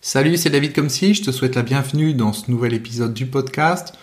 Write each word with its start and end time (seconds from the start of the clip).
Salut, 0.00 0.36
c'est 0.36 0.50
David 0.50 0.74
comme 0.74 0.88
si, 0.88 1.12
je 1.12 1.24
te 1.24 1.32
souhaite 1.32 1.56
la 1.56 1.62
bienvenue 1.62 2.14
dans 2.14 2.32
ce 2.32 2.52
nouvel 2.52 2.72
épisode 2.72 3.12
du 3.12 3.26
podcast. 3.26 3.94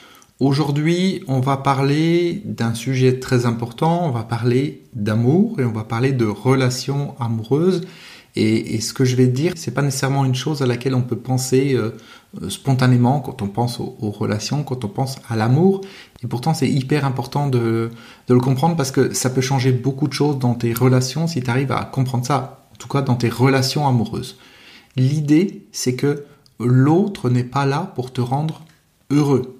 Aujourd'hui, 0.42 1.24
on 1.30 1.40
va 1.40 1.56
parler 1.56 2.42
d'un 2.44 2.74
sujet 2.74 3.18
très 3.22 3.46
important, 3.46 4.06
on 4.06 4.12
va 4.12 4.24
parler 4.24 4.84
d'amour 4.94 5.58
et 5.62 5.64
on 5.64 5.72
va 5.72 5.86
parler 5.86 6.12
de 6.12 6.26
relations 6.26 7.16
amoureuses. 7.18 7.88
Et, 8.36 8.82
ce 8.82 8.94
que 8.94 9.06
je 9.06 9.16
vais 9.16 9.28
dire, 9.28 9.54
c'est 9.56 9.74
pas 9.74 9.82
nécessairement 9.82 10.26
une 10.26 10.36
chose 10.36 10.62
à 10.62 10.66
laquelle 10.66 10.96
on 10.96 11.02
peut 11.02 11.16
penser 11.16 11.74
euh, 11.74 11.92
euh, 12.42 12.50
spontanément 12.50 13.22
quand 13.22 13.42
on 13.42 13.48
pense 13.48 13.80
aux, 13.80 14.12
relations, 14.12 14.64
quand 14.64 14.84
on 14.84 14.90
pense 14.90 15.16
à 15.30 15.38
l'amour. 15.38 15.80
Et 16.22 16.28
pourtant, 16.28 16.54
c'est 16.54 16.70
hyper 16.70 17.06
important 17.06 17.48
de, 17.48 17.90
le 18.28 18.40
comprendre 18.42 18.76
parce 18.76 18.92
que 18.92 19.14
ça 19.14 19.30
peut 19.30 19.40
changer 19.40 19.72
beaucoup 19.72 20.10
de 20.10 20.14
choses 20.14 20.40
dans 20.40 20.56
tes 20.56 20.74
relations 20.74 21.26
si 21.26 21.42
tu 21.42 21.50
arrives 21.50 21.72
à 21.72 21.86
comprendre 21.86 22.26
ça, 22.26 22.68
en 22.74 22.76
tout 22.76 22.90
cas 22.90 23.02
dans 23.02 23.16
tes 23.16 23.30
relations 23.30 23.88
amoureuses. 23.88 24.36
L'idée, 24.96 25.66
c'est 25.72 25.96
que 25.96 26.24
l'autre 26.60 27.30
n'est 27.30 27.44
pas 27.44 27.66
là 27.66 27.92
pour 27.96 28.14
te 28.14 28.22
rendre 28.22 28.64
heureux. 29.10 29.56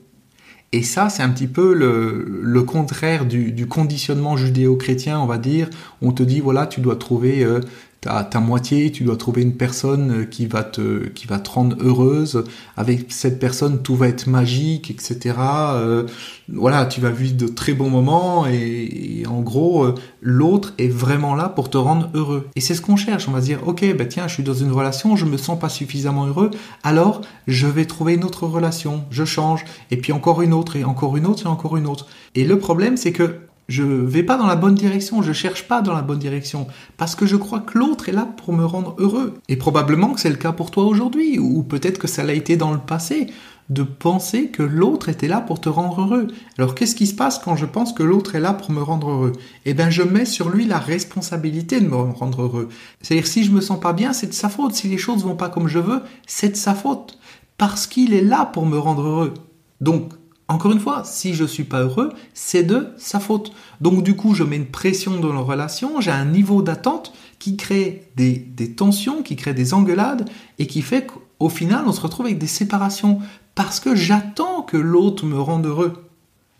Et 0.72 0.84
ça, 0.84 1.10
c'est 1.10 1.24
un 1.24 1.30
petit 1.30 1.48
peu 1.48 1.74
le, 1.74 2.62
contraire 2.64 3.26
du, 3.26 3.66
conditionnement 3.68 4.36
judéo-chrétien, 4.36 5.20
on 5.20 5.26
va 5.26 5.38
dire. 5.38 5.70
On 6.02 6.12
te 6.12 6.22
dit, 6.22 6.42
voilà, 6.42 6.68
tu 6.68 6.82
dois 6.82 6.98
trouver 6.98 7.44
euh, 7.46 7.62
ta, 8.06 8.40
moitié, 8.40 8.92
tu 8.92 9.04
dois 9.04 9.18
trouver 9.18 9.42
une 9.42 9.56
personne 9.56 10.22
euh, 10.22 10.26
qui 10.26 10.46
va 10.46 10.64
te, 10.64 11.10
rendre 11.50 11.76
heureuse. 11.80 12.44
Avec 12.78 13.12
cette 13.12 13.40
personne, 13.40 13.82
tout 13.82 13.96
va 13.96 14.08
être 14.08 14.28
magique, 14.28 14.92
etc. 14.92 15.36
Euh, 15.40 16.06
voilà, 16.52 16.86
tu 16.86 17.02
vas 17.02 17.10
vivre 17.10 17.36
de 17.36 17.48
très 17.48 17.74
bons 17.74 17.90
moments 17.90 18.46
et, 18.46 19.24
en 19.28 19.42
gros, 19.42 19.84
euh, 19.84 19.96
l'autre 20.22 20.74
est 20.78 20.88
vraiment 20.88 21.36
là 21.36 21.50
pour 21.50 21.70
te 21.70 21.78
rendre 21.78 22.10
heureux. 22.14 22.48
Et 22.56 22.62
c'est 22.62 22.76
ce 22.76 22.82
qu'on 22.82 22.96
cherche. 22.96 23.28
On 23.28 23.32
va 23.32 23.42
se 23.42 23.46
dire, 23.46 23.68
ok, 23.68 23.84
bah 23.98 24.06
tiens, 24.06 24.28
je 24.28 24.34
suis 24.34 24.44
dans 24.44 24.54
une 24.54 24.72
relation, 24.72 25.16
je 25.16 25.26
me 25.26 25.38
sens 25.38 25.60
pas 25.60 25.70
suffisamment 25.70 26.28
heureux, 26.28 26.52
alors 26.84 27.22
je 27.48 27.68
vais 27.68 27.86
trouver 27.86 28.14
une 28.14 28.24
autre 28.24 28.46
relation, 28.46 29.06
je 29.10 29.26
change, 29.26 29.66
et 29.92 29.98
puis 29.98 30.14
encore 30.14 30.42
une 30.42 30.54
autre, 30.54 30.76
et 30.76 30.84
encore 30.84 31.18
une 31.18 31.26
autre, 31.26 31.46
et 31.46 31.50
encore 31.50 31.78
une 31.78 31.88
autre. 31.88 32.08
Et 32.36 32.44
le 32.44 32.60
problème, 32.60 32.98
c'est 32.98 33.12
que 33.12 33.40
je 33.68 33.84
vais 33.84 34.24
pas 34.24 34.38
dans 34.38 34.48
la 34.48 34.56
bonne 34.56 34.76
direction, 34.76 35.22
je 35.22 35.34
cherche 35.34 35.68
pas 35.68 35.82
dans 35.82 35.94
la 35.94 36.02
bonne 36.02 36.20
direction, 36.20 36.68
parce 36.98 37.16
que 37.16 37.26
je 37.26 37.36
crois 37.36 37.60
que 37.60 37.78
l'autre 37.78 38.10
est 38.10 38.14
là 38.14 38.28
pour 38.38 38.54
me 38.54 38.66
rendre 38.66 38.96
heureux. 39.00 39.36
Et 39.50 39.56
probablement 39.56 40.14
que 40.14 40.20
c'est 40.20 40.30
le 40.30 40.36
cas 40.36 40.52
pour 40.52 40.72
toi 40.72 40.86
aujourd'hui, 40.86 41.40
ou 41.40 41.64
peut-être 41.64 41.98
que 41.98 42.08
ça 42.08 42.24
l'a 42.24 42.34
été 42.34 42.58
dans 42.58 42.72
le 42.72 42.80
passé, 42.80 43.28
de 43.70 43.84
penser 43.84 44.50
que 44.50 44.62
l'autre 44.62 45.10
était 45.10 45.28
là 45.28 45.42
pour 45.42 45.60
te 45.60 45.70
rendre 45.70 46.02
heureux. 46.02 46.28
Alors 46.58 46.76
qu'est-ce 46.76 46.96
qui 46.96 47.08
se 47.08 47.16
passe 47.16 47.40
quand 47.40 47.56
je 47.56 47.66
pense 47.66 47.94
que 47.94 48.04
l'autre 48.04 48.36
est 48.36 48.40
là 48.40 48.54
pour 48.54 48.72
me 48.72 48.82
rendre 48.82 49.10
heureux? 49.10 49.32
Eh 49.66 49.74
bien 49.74 49.90
je 49.90 50.04
mets 50.04 50.26
sur 50.26 50.50
lui 50.50 50.66
la 50.66 50.78
responsabilité 50.78 51.82
de 51.82 51.88
me 51.88 51.96
rendre 51.96 52.44
heureux. 52.44 52.70
C'est-à-dire 53.02 53.26
si 53.26 53.44
je 53.44 53.52
me 53.52 53.62
sens 53.62 53.80
pas 53.80 53.94
bien, 53.94 54.14
c'est 54.14 54.28
de 54.28 54.34
sa 54.34 54.50
faute. 54.50 54.76
Si 54.76 54.88
les 54.88 55.00
choses 55.00 55.24
vont 55.24 55.36
pas 55.36 55.50
comme 55.50 55.68
je 55.68 55.80
veux, 55.80 56.02
c'est 56.28 56.50
de 56.50 56.56
sa 56.56 56.76
faute. 56.76 57.18
Parce 57.58 57.88
qu'il 57.88 58.14
est 58.14 58.22
là 58.22 58.46
pour 58.46 58.68
me 58.68 58.78
rendre 58.78 59.02
heureux. 59.02 59.34
Donc 59.82 60.14
encore 60.48 60.72
une 60.72 60.80
fois, 60.80 61.04
si 61.04 61.34
je 61.34 61.44
suis 61.44 61.64
pas 61.64 61.82
heureux, 61.82 62.14
c'est 62.36 62.64
de 62.64 62.90
sa 62.98 63.20
faute. 63.20 63.52
Donc 63.82 64.04
du 64.04 64.16
coup, 64.16 64.36
je 64.36 64.44
mets 64.44 64.58
une 64.58 64.68
pression 64.68 65.20
dans 65.20 65.34
la 65.34 65.40
relation, 65.40 66.02
j'ai 66.02 66.12
un 66.12 66.26
niveau 66.26 66.62
d'attente 66.62 67.14
qui 67.40 67.58
crée 67.58 68.12
des, 68.16 68.46
tensions, 68.76 69.24
qui 69.24 69.36
crée 69.36 69.56
des 69.56 69.74
engueulades 69.74 70.30
et 70.60 70.68
qui 70.68 70.84
fait 70.84 71.08
qu'au 71.08 71.50
final, 71.50 71.86
on 71.88 71.92
se 71.92 72.02
retrouve 72.02 72.28
avec 72.28 72.38
des 72.38 72.48
séparations 72.48 73.20
parce 73.56 73.80
que 73.80 73.96
j'attends 73.96 74.62
que 74.62 74.78
l'autre 74.78 75.26
me 75.26 75.40
rende 75.40 75.66
heureux. 75.66 76.06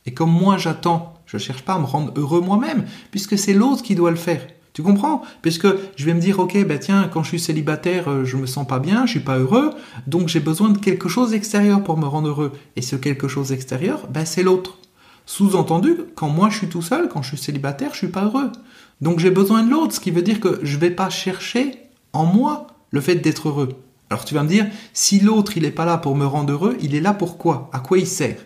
Et 0.08 0.14
comme 0.14 0.32
moi 0.32 0.58
j'attends, 0.58 1.14
je 1.28 1.38
cherche 1.38 1.62
pas 1.62 1.76
à 1.76 1.80
me 1.80 1.86
rendre 1.86 2.12
heureux 2.16 2.42
moi-même, 2.42 2.86
puisque 3.12 3.38
c'est 3.38 3.54
l'autre 3.54 3.84
qui 3.84 3.94
doit 3.94 4.12
le 4.12 4.18
faire. 4.18 4.48
Tu 4.76 4.84
comprends? 4.84 5.22
Puisque 5.42 5.68
je 5.96 6.06
vais 6.06 6.14
me 6.14 6.20
dire, 6.20 6.38
ok, 6.38 6.66
ben 6.66 6.78
tiens, 6.78 7.10
quand 7.12 7.24
je 7.24 7.30
suis 7.30 7.40
célibataire, 7.40 8.10
euh, 8.10 8.26
je 8.26 8.36
me 8.36 8.46
sens 8.46 8.68
pas 8.68 8.80
bien, 8.80 9.06
je 9.06 9.12
suis 9.12 9.20
pas 9.22 9.38
heureux, 9.38 9.70
donc 10.06 10.28
j'ai 10.28 10.42
besoin 10.42 10.68
de 10.68 10.78
quelque 10.78 11.08
chose 11.08 11.34
extérieur 11.34 11.82
pour 11.82 11.98
me 11.98 12.06
rendre 12.06 12.28
heureux. 12.28 12.52
Et 12.76 12.82
ce 12.82 12.98
quelque 12.98 13.30
chose 13.30 13.54
extérieur, 13.54 14.06
ben 14.10 14.26
c'est 14.26 14.44
l'autre. 14.44 14.80
Sous-entendu, 15.26 15.96
quand 16.14 16.28
moi 16.28 16.50
je 16.50 16.58
suis 16.58 16.68
tout 16.68 16.82
seul, 16.82 17.08
quand 17.08 17.22
je 17.22 17.30
suis 17.30 17.38
célibataire, 17.38 17.92
je 17.94 18.00
suis 18.00 18.10
pas 18.10 18.26
heureux. 18.26 18.52
Donc 19.00 19.20
j'ai 19.20 19.32
besoin 19.32 19.64
de 19.64 19.72
l'autre, 19.72 19.94
ce 19.94 20.02
qui 20.02 20.12
veut 20.12 20.22
dire 20.22 20.42
que 20.42 20.60
je 20.62 20.78
vais 20.78 20.92
pas 20.92 21.10
chercher 21.10 21.78
en 22.12 22.26
moi 22.26 22.68
le 22.92 23.00
fait 23.00 23.16
d'être 23.16 23.48
heureux. 23.48 23.70
Alors 24.10 24.26
tu 24.26 24.36
vas 24.36 24.44
me 24.44 24.50
dire, 24.50 24.68
si 24.92 25.22
l'autre 25.22 25.56
il 25.56 25.64
est 25.64 25.72
pas 25.72 25.86
là 25.86 25.98
pour 25.98 26.18
me 26.18 26.26
rendre 26.26 26.52
heureux, 26.52 26.76
il 26.82 26.96
est 26.96 27.02
là 27.02 27.14
pour 27.14 27.38
quoi? 27.38 27.70
À 27.72 27.80
quoi 27.80 27.98
il 27.98 28.08
sert? 28.08 28.44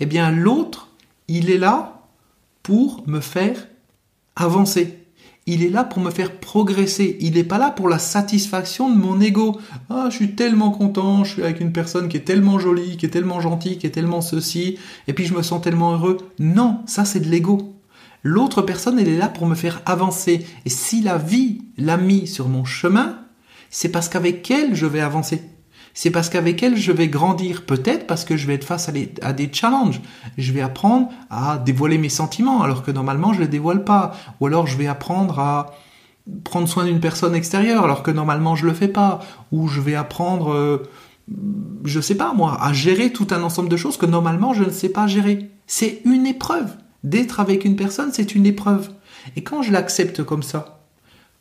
Eh 0.00 0.06
bien 0.06 0.32
l'autre, 0.32 0.88
il 1.28 1.50
est 1.50 1.58
là 1.58 2.02
pour 2.64 3.04
me 3.06 3.20
faire 3.20 3.68
avancer 4.34 5.04
il 5.48 5.64
est 5.64 5.70
là 5.70 5.82
pour 5.82 6.02
me 6.02 6.10
faire 6.10 6.38
progresser. 6.38 7.16
Il 7.20 7.34
n'est 7.34 7.44
pas 7.44 7.58
là 7.58 7.70
pour 7.70 7.88
la 7.88 7.98
satisfaction 7.98 8.90
de 8.90 8.96
mon 8.96 9.20
ego. 9.20 9.58
Ah, 9.88 10.08
je 10.10 10.16
suis 10.16 10.34
tellement 10.34 10.70
content, 10.70 11.24
je 11.24 11.32
suis 11.32 11.42
avec 11.42 11.60
une 11.60 11.72
personne 11.72 12.08
qui 12.08 12.18
est 12.18 12.24
tellement 12.24 12.58
jolie, 12.58 12.96
qui 12.96 13.06
est 13.06 13.10
tellement 13.10 13.40
gentille, 13.40 13.78
qui 13.78 13.86
est 13.86 13.90
tellement 13.90 14.20
ceci, 14.20 14.78
et 15.06 15.12
puis 15.12 15.24
je 15.24 15.34
me 15.34 15.42
sens 15.42 15.62
tellement 15.62 15.94
heureux. 15.94 16.18
Non, 16.38 16.80
ça 16.86 17.04
c'est 17.04 17.20
de 17.20 17.28
l'ego. 17.28 17.74
L'autre 18.22 18.62
personne, 18.62 18.98
elle 18.98 19.08
est 19.08 19.16
là 19.16 19.28
pour 19.28 19.46
me 19.46 19.54
faire 19.54 19.80
avancer. 19.86 20.44
Et 20.66 20.70
si 20.70 21.02
la 21.02 21.16
vie 21.16 21.62
l'a 21.78 21.96
mis 21.96 22.26
sur 22.26 22.48
mon 22.48 22.64
chemin, 22.64 23.18
c'est 23.70 23.90
parce 23.90 24.08
qu'avec 24.08 24.50
elle, 24.50 24.74
je 24.74 24.86
vais 24.86 25.00
avancer 25.00 25.42
c'est 26.00 26.12
parce 26.12 26.28
qu'avec 26.28 26.62
elle, 26.62 26.76
je 26.76 26.92
vais 26.92 27.08
grandir. 27.08 27.66
Peut-être 27.66 28.06
parce 28.06 28.24
que 28.24 28.36
je 28.36 28.46
vais 28.46 28.54
être 28.54 28.62
face 28.62 28.88
à, 28.88 29.32
des 29.32 29.50
challenges. 29.52 30.00
Je 30.36 30.52
vais 30.52 30.60
apprendre 30.60 31.08
à 31.28 31.58
dévoiler 31.58 31.98
mes 31.98 32.08
sentiments, 32.08 32.62
alors 32.62 32.84
que 32.84 32.92
normalement, 32.92 33.32
je 33.32 33.40
ne 33.40 33.46
les 33.46 33.50
dévoile 33.50 33.82
pas. 33.82 34.14
Ou 34.38 34.46
alors, 34.46 34.68
je 34.68 34.76
vais 34.76 34.86
apprendre 34.86 35.40
à 35.40 35.74
prendre 36.44 36.68
soin 36.68 36.84
d'une 36.84 37.00
personne 37.00 37.34
extérieure, 37.34 37.82
alors 37.82 38.04
que 38.04 38.12
normalement, 38.12 38.54
je 38.54 38.64
ne 38.64 38.70
le 38.70 38.76
fais 38.76 38.86
pas. 38.86 39.18
Ou 39.50 39.66
je 39.66 39.80
vais 39.80 39.96
apprendre, 39.96 40.52
euh, 40.52 40.88
je 41.82 42.00
sais 42.00 42.14
pas 42.14 42.32
moi, 42.32 42.56
à 42.62 42.72
gérer 42.72 43.12
tout 43.12 43.26
un 43.32 43.42
ensemble 43.42 43.68
de 43.68 43.76
choses 43.76 43.96
que 43.96 44.06
normalement, 44.06 44.54
je 44.54 44.62
ne 44.62 44.70
sais 44.70 44.90
pas 44.90 45.08
gérer. 45.08 45.50
C'est 45.66 46.02
une 46.04 46.28
épreuve. 46.28 46.76
D'être 47.02 47.40
avec 47.40 47.64
une 47.64 47.74
personne, 47.74 48.12
c'est 48.12 48.36
une 48.36 48.46
épreuve. 48.46 48.90
Et 49.34 49.42
quand 49.42 49.62
je 49.62 49.72
l'accepte 49.72 50.22
comme 50.22 50.44
ça, 50.44 50.78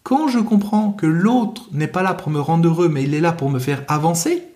quand 0.01 0.29
je 0.29 0.39
comprends 0.39 0.93
que 0.93 1.05
l'autre 1.05 1.67
n'est 1.73 1.85
pas 1.85 2.01
là 2.01 2.15
pour 2.15 2.31
me 2.31 2.39
rendre 2.39 2.67
heureux, 2.67 2.89
mais 2.89 3.03
il 3.03 3.13
est 3.13 3.21
là 3.21 3.33
pour 3.33 3.51
me 3.51 3.59
faire 3.59 3.83
avancer, 3.87 4.46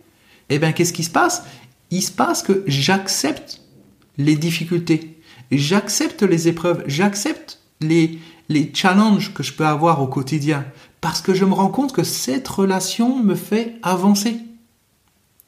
eh 0.56 0.60
bien, 0.60 0.72
qu'est-ce 0.72 0.94
qui 0.94 1.04
se 1.04 1.10
passe? 1.10 1.44
Il 1.90 2.02
se 2.02 2.12
passe 2.12 2.44
que 2.44 2.64
j'accepte 2.68 3.62
les 4.18 4.36
difficultés, 4.36 5.20
j'accepte 5.52 6.24
les 6.24 6.48
épreuves, 6.48 6.84
j'accepte 6.88 7.60
les, 7.80 8.20
les 8.50 8.72
challenges 8.74 9.34
que 9.34 9.44
je 9.44 9.54
peux 9.54 9.66
avoir 9.66 10.02
au 10.02 10.08
quotidien, 10.08 10.66
parce 11.00 11.22
que 11.22 11.34
je 11.34 11.46
me 11.46 11.54
rends 11.54 11.70
compte 11.70 11.94
que 11.94 12.04
cette 12.04 12.48
relation 12.48 13.22
me 13.22 13.36
fait 13.36 13.76
avancer. 13.82 14.38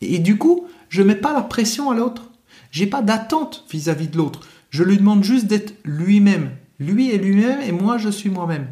Et 0.02 0.20
du 0.20 0.38
coup, 0.38 0.68
je 0.90 1.02
ne 1.02 1.08
mets 1.08 1.16
pas 1.16 1.34
la 1.34 1.42
pression 1.42 1.92
à 1.92 1.96
l'autre. 1.96 2.32
J'ai 2.72 2.88
pas 2.88 3.02
d'attente 3.02 3.66
vis-à-vis 3.72 4.08
de 4.08 4.18
l'autre. 4.18 4.42
Je 4.70 4.84
lui 4.84 4.98
demande 4.98 5.24
juste 5.24 5.46
d'être 5.46 5.76
lui-même. 5.86 6.52
Lui 6.80 7.12
est 7.12 7.18
lui-même 7.18 7.62
et 7.62 7.72
moi 7.72 7.98
je 7.98 8.10
suis 8.10 8.30
moi-même. 8.30 8.68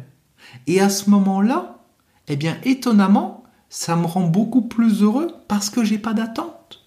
Et 0.66 0.80
à 0.80 0.88
ce 0.88 1.08
moment-là, 1.10 1.78
eh 2.28 2.36
bien, 2.36 2.56
étonnamment, 2.64 3.41
ça 3.72 3.96
me 3.96 4.04
rend 4.04 4.26
beaucoup 4.26 4.60
plus 4.60 5.02
heureux 5.02 5.28
parce 5.48 5.70
que 5.70 5.82
j'ai 5.82 5.96
pas 5.96 6.12
d'attente. 6.12 6.82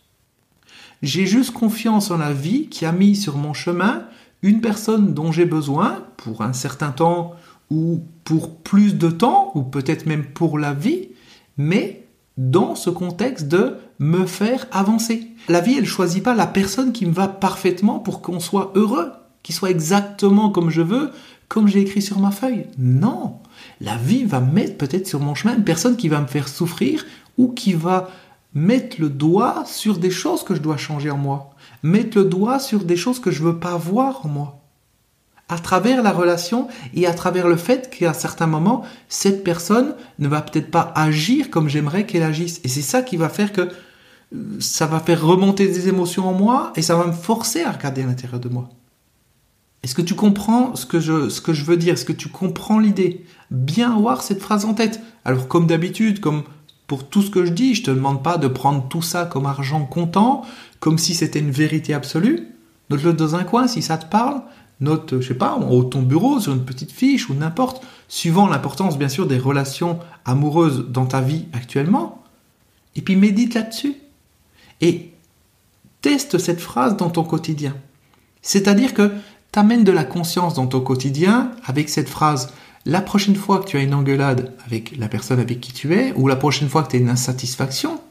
J'ai 1.01 1.25
juste 1.25 1.49
confiance 1.49 2.11
en 2.11 2.17
la 2.17 2.31
vie 2.31 2.67
qui 2.67 2.85
a 2.85 2.91
mis 2.91 3.15
sur 3.15 3.37
mon 3.37 3.55
chemin 3.55 4.03
une 4.43 4.61
personne 4.61 5.15
dont 5.15 5.31
j'ai 5.31 5.45
besoin 5.45 6.03
pour 6.15 6.43
un 6.43 6.53
certain 6.53 6.91
temps 6.91 7.33
ou 7.71 8.03
pour 8.23 8.57
plus 8.57 8.97
de 8.99 9.09
temps 9.09 9.51
ou 9.55 9.63
peut-être 9.63 10.05
même 10.05 10.25
pour 10.25 10.59
la 10.59 10.75
vie, 10.75 11.09
mais 11.57 12.05
dans 12.37 12.75
ce 12.75 12.91
contexte 12.91 13.47
de 13.47 13.77
me 13.97 14.27
faire 14.27 14.67
avancer. 14.71 15.25
La 15.49 15.61
vie, 15.61 15.79
elle 15.79 15.87
choisit 15.87 16.21
pas 16.21 16.35
la 16.35 16.45
personne 16.45 16.91
qui 16.91 17.07
me 17.07 17.13
va 17.13 17.27
parfaitement 17.27 17.97
pour 17.97 18.21
qu'on 18.21 18.39
soit 18.39 18.71
heureux, 18.75 19.11
qui 19.45 19.53
soit 19.53 19.69
exactement 19.69 20.49
comme 20.49 20.71
je 20.71 20.81
veux, 20.81 21.11
comme 21.47 21.67
j'ai 21.67 21.79
écrit 21.79 22.01
sur 22.01 22.17
ma 22.19 22.31
feuille. 22.31 22.65
Non, 22.79 23.37
la 23.79 23.95
vie 23.95 24.23
va 24.23 24.39
mettre 24.39 24.75
peut-être 24.75 25.05
sur 25.05 25.19
mon 25.19 25.35
chemin 25.35 25.55
une 25.55 25.63
personne 25.63 25.97
qui 25.97 26.09
va 26.09 26.19
me 26.19 26.25
faire 26.25 26.47
souffrir 26.47 27.05
ou 27.37 27.49
qui 27.49 27.73
va 27.73 28.09
mettre 28.55 28.99
le 28.99 29.07
doigt 29.07 29.63
sur 29.67 29.99
des 29.99 30.09
choses 30.09 30.43
que 30.43 30.55
je 30.55 30.61
dois 30.61 30.77
changer 30.77 31.11
en 31.11 31.17
moi, 31.17 31.53
mettre 31.83 32.17
le 32.17 32.23
doigt 32.23 32.57
sur 32.57 32.85
des 32.85 32.95
choses 32.95 33.19
que 33.19 33.29
je 33.29 33.43
ne 33.43 33.49
veux 33.49 33.59
pas 33.59 33.77
voir 33.77 34.25
en 34.25 34.29
moi. 34.29 34.63
À 35.47 35.59
travers 35.59 36.01
la 36.01 36.11
relation 36.11 36.67
et 36.95 37.05
à 37.05 37.13
travers 37.13 37.47
le 37.47 37.55
fait 37.55 37.91
qu'à 37.91 38.15
certains 38.15 38.47
moments, 38.47 38.81
cette 39.09 39.43
personne 39.43 39.93
ne 40.17 40.27
va 40.27 40.41
peut-être 40.41 40.71
pas 40.71 40.91
agir 40.95 41.51
comme 41.51 41.69
j'aimerais 41.69 42.07
qu'elle 42.07 42.23
agisse. 42.23 42.61
Et 42.63 42.67
c'est 42.67 42.81
ça 42.81 43.03
qui 43.03 43.15
va 43.15 43.29
faire 43.29 43.53
que 43.53 43.61
euh, 43.61 44.37
ça 44.59 44.87
va 44.87 44.99
faire 44.99 45.23
remonter 45.23 45.67
des 45.67 45.87
émotions 45.87 46.27
en 46.27 46.33
moi 46.33 46.73
et 46.75 46.81
ça 46.81 46.95
va 46.95 47.05
me 47.05 47.11
forcer 47.11 47.61
à 47.61 47.71
regarder 47.71 48.01
à 48.01 48.07
l'intérieur 48.07 48.39
de 48.39 48.49
moi. 48.49 48.71
Est-ce 49.85 49.93
que 49.93 50.01
tu 50.01 50.15
comprends 50.15 50.75
ce 50.75 50.87
que, 50.87 50.99
je, 50.99 51.29
ce 51.29 51.41
que 51.41 51.53
je 51.53 51.63
veux 51.63 51.77
dire? 51.77 51.93
Est-ce 51.93 52.05
que 52.05 52.11
tu 52.11 52.27
comprends 52.27 52.79
l'idée? 52.79 53.23
Bien 53.51 53.95
avoir 53.95 54.23
cette 54.23 54.41
phrase 54.41 54.65
en 54.65 54.73
tête. 54.73 54.99
Alors 55.25 55.47
comme 55.47 55.67
d'habitude, 55.67 56.21
comme 56.21 56.41
pour 56.87 57.07
tout 57.07 57.21
ce 57.21 57.29
que 57.29 57.45
je 57.45 57.51
dis, 57.51 57.75
je 57.75 57.83
te 57.83 57.91
demande 57.91 58.23
pas 58.23 58.39
de 58.39 58.47
prendre 58.47 58.87
tout 58.89 59.03
ça 59.03 59.25
comme 59.25 59.45
argent 59.45 59.85
comptant, 59.85 60.41
comme 60.79 60.97
si 60.97 61.13
c'était 61.13 61.37
une 61.37 61.51
vérité 61.51 61.93
absolue. 61.93 62.47
Note-le 62.89 63.13
dans 63.13 63.35
un 63.35 63.43
coin 63.43 63.67
si 63.67 63.83
ça 63.83 63.99
te 63.99 64.07
parle. 64.07 64.41
Note, 64.81 65.21
je 65.21 65.27
sais 65.27 65.35
pas, 65.35 65.55
de 65.59 65.83
ton 65.83 66.01
bureau, 66.01 66.39
sur 66.39 66.53
une 66.53 66.65
petite 66.65 66.91
fiche 66.91 67.29
ou 67.29 67.35
n'importe, 67.35 67.85
suivant 68.07 68.47
l'importance 68.47 68.97
bien 68.97 69.07
sûr 69.07 69.27
des 69.27 69.37
relations 69.37 69.99
amoureuses 70.25 70.87
dans 70.89 71.05
ta 71.05 71.21
vie 71.21 71.45
actuellement. 71.53 72.23
Et 72.95 73.03
puis 73.03 73.15
médite 73.15 73.53
là-dessus. 73.53 73.93
Et 74.81 75.13
teste 76.01 76.39
cette 76.39 76.59
phrase 76.59 76.97
dans 76.97 77.11
ton 77.11 77.23
quotidien. 77.23 77.75
C'est-à-dire 78.41 78.93
que 78.93 79.11
tu 79.55 79.59
amènes 79.59 79.85
de 79.85 79.93
la 79.93 80.03
conscience 80.03 80.55
dans 80.55 80.67
ton 80.67 80.81
quotidien 80.81 81.51
avec 81.63 81.87
cette 81.87 82.09
phrase. 82.09 82.49
La 82.85 82.99
prochaine 82.99 83.37
fois 83.37 83.59
que 83.59 83.65
tu 83.65 83.77
as 83.77 83.83
une 83.83 83.93
engueulade 83.93 84.53
avec 84.65 84.97
la 84.97 85.07
personne 85.07 85.39
avec 85.39 85.61
qui 85.61 85.71
tu 85.71 85.95
es, 85.95 86.11
ou 86.17 86.27
la 86.27 86.35
prochaine 86.35 86.67
fois 86.67 86.83
que 86.83 86.89
tu 86.89 86.97
as 86.97 86.99
une 86.99 87.07
insatisfaction, 87.07 88.01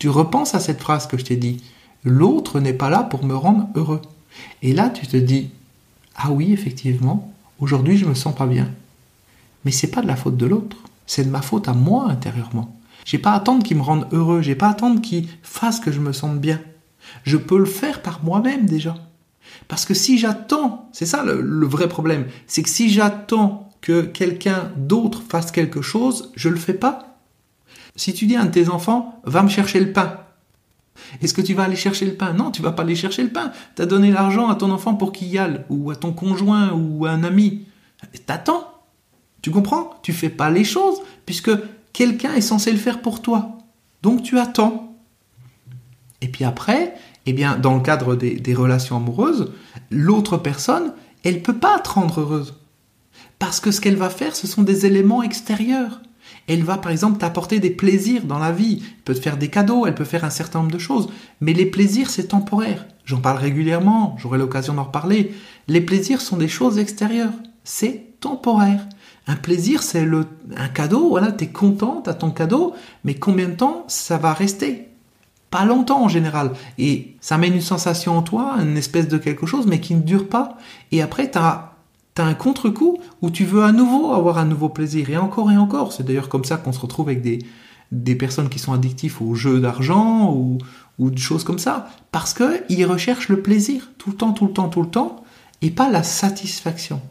tu 0.00 0.08
repenses 0.08 0.56
à 0.56 0.58
cette 0.58 0.80
phrase 0.80 1.06
que 1.06 1.16
je 1.16 1.24
t'ai 1.24 1.36
dit. 1.36 1.62
L'autre 2.02 2.58
n'est 2.58 2.72
pas 2.72 2.90
là 2.90 3.04
pour 3.04 3.24
me 3.24 3.36
rendre 3.36 3.68
heureux. 3.76 4.02
Et 4.60 4.72
là, 4.72 4.90
tu 4.90 5.06
te 5.06 5.16
dis, 5.16 5.50
ah 6.16 6.32
oui, 6.32 6.52
effectivement, 6.52 7.32
aujourd'hui 7.60 7.96
je 7.96 8.06
me 8.06 8.14
sens 8.14 8.34
pas 8.34 8.46
bien. 8.46 8.68
Mais 9.64 9.70
c'est 9.70 9.92
pas 9.92 10.02
de 10.02 10.08
la 10.08 10.16
faute 10.16 10.36
de 10.36 10.46
l'autre, 10.46 10.78
c'est 11.06 11.22
de 11.22 11.30
ma 11.30 11.42
faute 11.42 11.68
à 11.68 11.74
moi 11.74 12.08
intérieurement. 12.10 12.76
J'ai 13.04 13.18
pas 13.18 13.30
à 13.30 13.36
attendre 13.36 13.62
qu'il 13.62 13.76
me 13.76 13.82
rende 13.82 14.08
heureux, 14.10 14.42
j'ai 14.42 14.56
pas 14.56 14.66
à 14.66 14.72
attendre 14.72 15.00
qu'il 15.00 15.28
fasse 15.44 15.78
que 15.78 15.92
je 15.92 16.00
me 16.00 16.12
sente 16.12 16.40
bien. 16.40 16.60
Je 17.22 17.36
peux 17.36 17.58
le 17.58 17.66
faire 17.66 18.02
par 18.02 18.24
moi-même 18.24 18.66
déjà. 18.66 18.96
Parce 19.68 19.84
que 19.84 19.94
si 19.94 20.18
j'attends, 20.18 20.88
c'est 20.92 21.06
ça 21.06 21.22
le, 21.24 21.66
vrai 21.66 21.88
problème, 21.88 22.26
c'est 22.46 22.62
que 22.62 22.68
si 22.68 22.90
j'attends 22.90 23.70
que 23.80 24.02
quelqu'un 24.02 24.70
d'autre 24.76 25.22
fasse 25.28 25.50
quelque 25.50 25.82
chose, 25.82 26.30
je 26.36 26.48
le 26.48 26.56
fais 26.56 26.74
pas. 26.74 27.18
Si 27.96 28.14
tu 28.14 28.26
dis 28.26 28.36
à 28.36 28.42
un 28.42 28.46
de 28.46 28.50
tes 28.50 28.68
enfants, 28.68 29.20
va 29.24 29.42
me 29.42 29.48
chercher 29.48 29.80
le 29.80 29.92
pain, 29.92 30.22
est-ce 31.20 31.34
que 31.34 31.40
tu 31.40 31.54
vas 31.54 31.64
aller 31.64 31.76
chercher 31.76 32.06
le 32.06 32.14
pain? 32.14 32.32
Non, 32.32 32.50
tu 32.50 32.62
vas 32.62 32.72
pas 32.72 32.82
aller 32.82 32.94
chercher 32.94 33.22
le 33.22 33.30
pain. 33.30 33.52
Tu 33.76 33.82
as 33.82 33.86
donné 33.86 34.10
l'argent 34.10 34.48
à 34.48 34.54
ton 34.54 34.70
enfant 34.70 34.94
pour 34.94 35.12
qu'il 35.12 35.28
y 35.28 35.38
aille, 35.38 35.64
ou 35.68 35.90
à 35.90 35.96
ton 35.96 36.12
conjoint, 36.12 36.72
ou 36.72 37.06
à 37.06 37.10
un 37.10 37.24
ami. 37.24 37.66
T'attends. 38.26 38.68
Tu 39.40 39.50
comprends? 39.50 39.94
Tu 40.02 40.12
fais 40.12 40.28
pas 40.28 40.50
les 40.50 40.64
choses, 40.64 41.00
puisque 41.26 41.50
quelqu'un 41.92 42.34
est 42.34 42.40
censé 42.40 42.70
le 42.72 42.78
faire 42.78 43.00
pour 43.00 43.22
toi. 43.22 43.58
Donc 44.02 44.22
tu 44.22 44.38
attends. 44.38 44.96
Et 46.20 46.28
puis 46.28 46.44
après, 46.44 46.94
eh 47.26 47.32
bien, 47.32 47.56
dans 47.56 47.74
le 47.74 47.80
cadre 47.82 48.16
des, 48.16 48.54
relations 48.54 48.96
amoureuses, 48.96 49.52
l'autre 49.90 50.36
personne, 50.36 50.92
elle 51.24 51.42
peut 51.42 51.58
pas 51.58 51.78
te 51.78 51.90
rendre 51.90 52.20
heureuse. 52.20 52.54
Parce 53.38 53.60
que 53.60 53.70
ce 53.70 53.80
qu'elle 53.80 53.96
va 53.96 54.10
faire, 54.10 54.34
ce 54.34 54.46
sont 54.46 54.62
des 54.62 54.86
éléments 54.86 55.22
extérieurs. 55.22 56.00
Elle 56.48 56.64
va 56.64 56.78
par 56.78 56.90
exemple 56.90 57.18
t'apporter 57.18 57.60
des 57.60 57.70
plaisirs 57.70 58.24
dans 58.24 58.38
la 58.38 58.52
vie, 58.52 58.82
elle 58.82 59.02
peut 59.04 59.14
te 59.14 59.20
faire 59.20 59.36
des 59.36 59.48
cadeaux, 59.48 59.86
elle 59.86 59.94
peut 59.94 60.04
faire 60.04 60.24
un 60.24 60.30
certain 60.30 60.60
nombre 60.60 60.72
de 60.72 60.78
choses, 60.78 61.08
mais 61.40 61.52
les 61.52 61.66
plaisirs 61.66 62.10
c'est 62.10 62.28
temporaire. 62.28 62.86
J'en 63.04 63.20
parle 63.20 63.38
régulièrement, 63.38 64.16
j'aurai 64.18 64.38
l'occasion 64.38 64.74
d'en 64.74 64.84
reparler. 64.84 65.34
Les 65.68 65.80
plaisirs 65.80 66.20
sont 66.20 66.36
des 66.36 66.48
choses 66.48 66.78
extérieures, 66.78 67.32
c'est 67.64 68.18
temporaire. 68.20 68.86
Un 69.26 69.36
plaisir 69.36 69.82
c'est 69.82 70.06
un 70.56 70.68
cadeau, 70.68 71.08
voilà, 71.10 71.30
tu 71.30 71.44
es 71.44 71.48
content, 71.48 72.02
à 72.06 72.14
ton 72.14 72.30
cadeau, 72.30 72.74
mais 73.04 73.14
combien 73.14 73.48
de 73.48 73.54
temps 73.54 73.84
ça 73.86 74.18
va 74.18 74.32
rester? 74.32 74.91
Pas 75.52 75.66
longtemps 75.66 76.02
en 76.02 76.08
général. 76.08 76.52
Et 76.78 77.14
ça 77.20 77.38
mène 77.38 77.54
une 77.54 77.60
sensation 77.60 78.16
en 78.16 78.22
toi, 78.22 78.56
une 78.58 78.76
espèce 78.76 79.06
de 79.06 79.18
quelque 79.18 79.46
chose, 79.46 79.66
mais 79.66 79.80
qui 79.80 79.94
ne 79.94 80.00
dure 80.00 80.28
pas. 80.28 80.56
Et 80.90 81.02
après, 81.02 81.30
tu 81.30 81.38
as 81.38 81.74
un 82.16 82.34
contre-coup 82.34 82.98
où 83.20 83.30
tu 83.30 83.44
veux 83.44 83.62
à 83.62 83.70
nouveau 83.70 84.12
avoir 84.12 84.38
un 84.38 84.46
nouveau 84.46 84.70
plaisir, 84.70 85.10
et 85.10 85.18
encore 85.18 85.52
et 85.52 85.56
encore. 85.58 85.92
C'est 85.92 86.04
d'ailleurs 86.04 86.30
comme 86.30 86.44
ça 86.44 86.56
qu'on 86.56 86.72
se 86.72 86.80
retrouve 86.80 87.08
avec 87.08 87.20
des, 87.20 87.40
des 87.92 88.14
personnes 88.14 88.48
qui 88.48 88.58
sont 88.58 88.72
addictives 88.72 89.20
aux 89.20 89.34
jeux 89.34 89.60
d'argent 89.60 90.32
ou, 90.32 90.56
ou 90.98 91.10
de 91.10 91.18
choses 91.18 91.44
comme 91.44 91.58
ça. 91.58 91.90
Parce 92.12 92.32
qu'ils 92.32 92.86
recherchent 92.86 93.28
le 93.28 93.42
plaisir 93.42 93.90
tout 93.98 94.10
le 94.10 94.16
temps, 94.16 94.32
tout 94.32 94.46
le 94.46 94.54
temps, 94.54 94.70
tout 94.70 94.82
le 94.82 94.88
temps, 94.88 95.22
et 95.60 95.70
pas 95.70 95.90
la 95.90 96.02
satisfaction. 96.02 97.02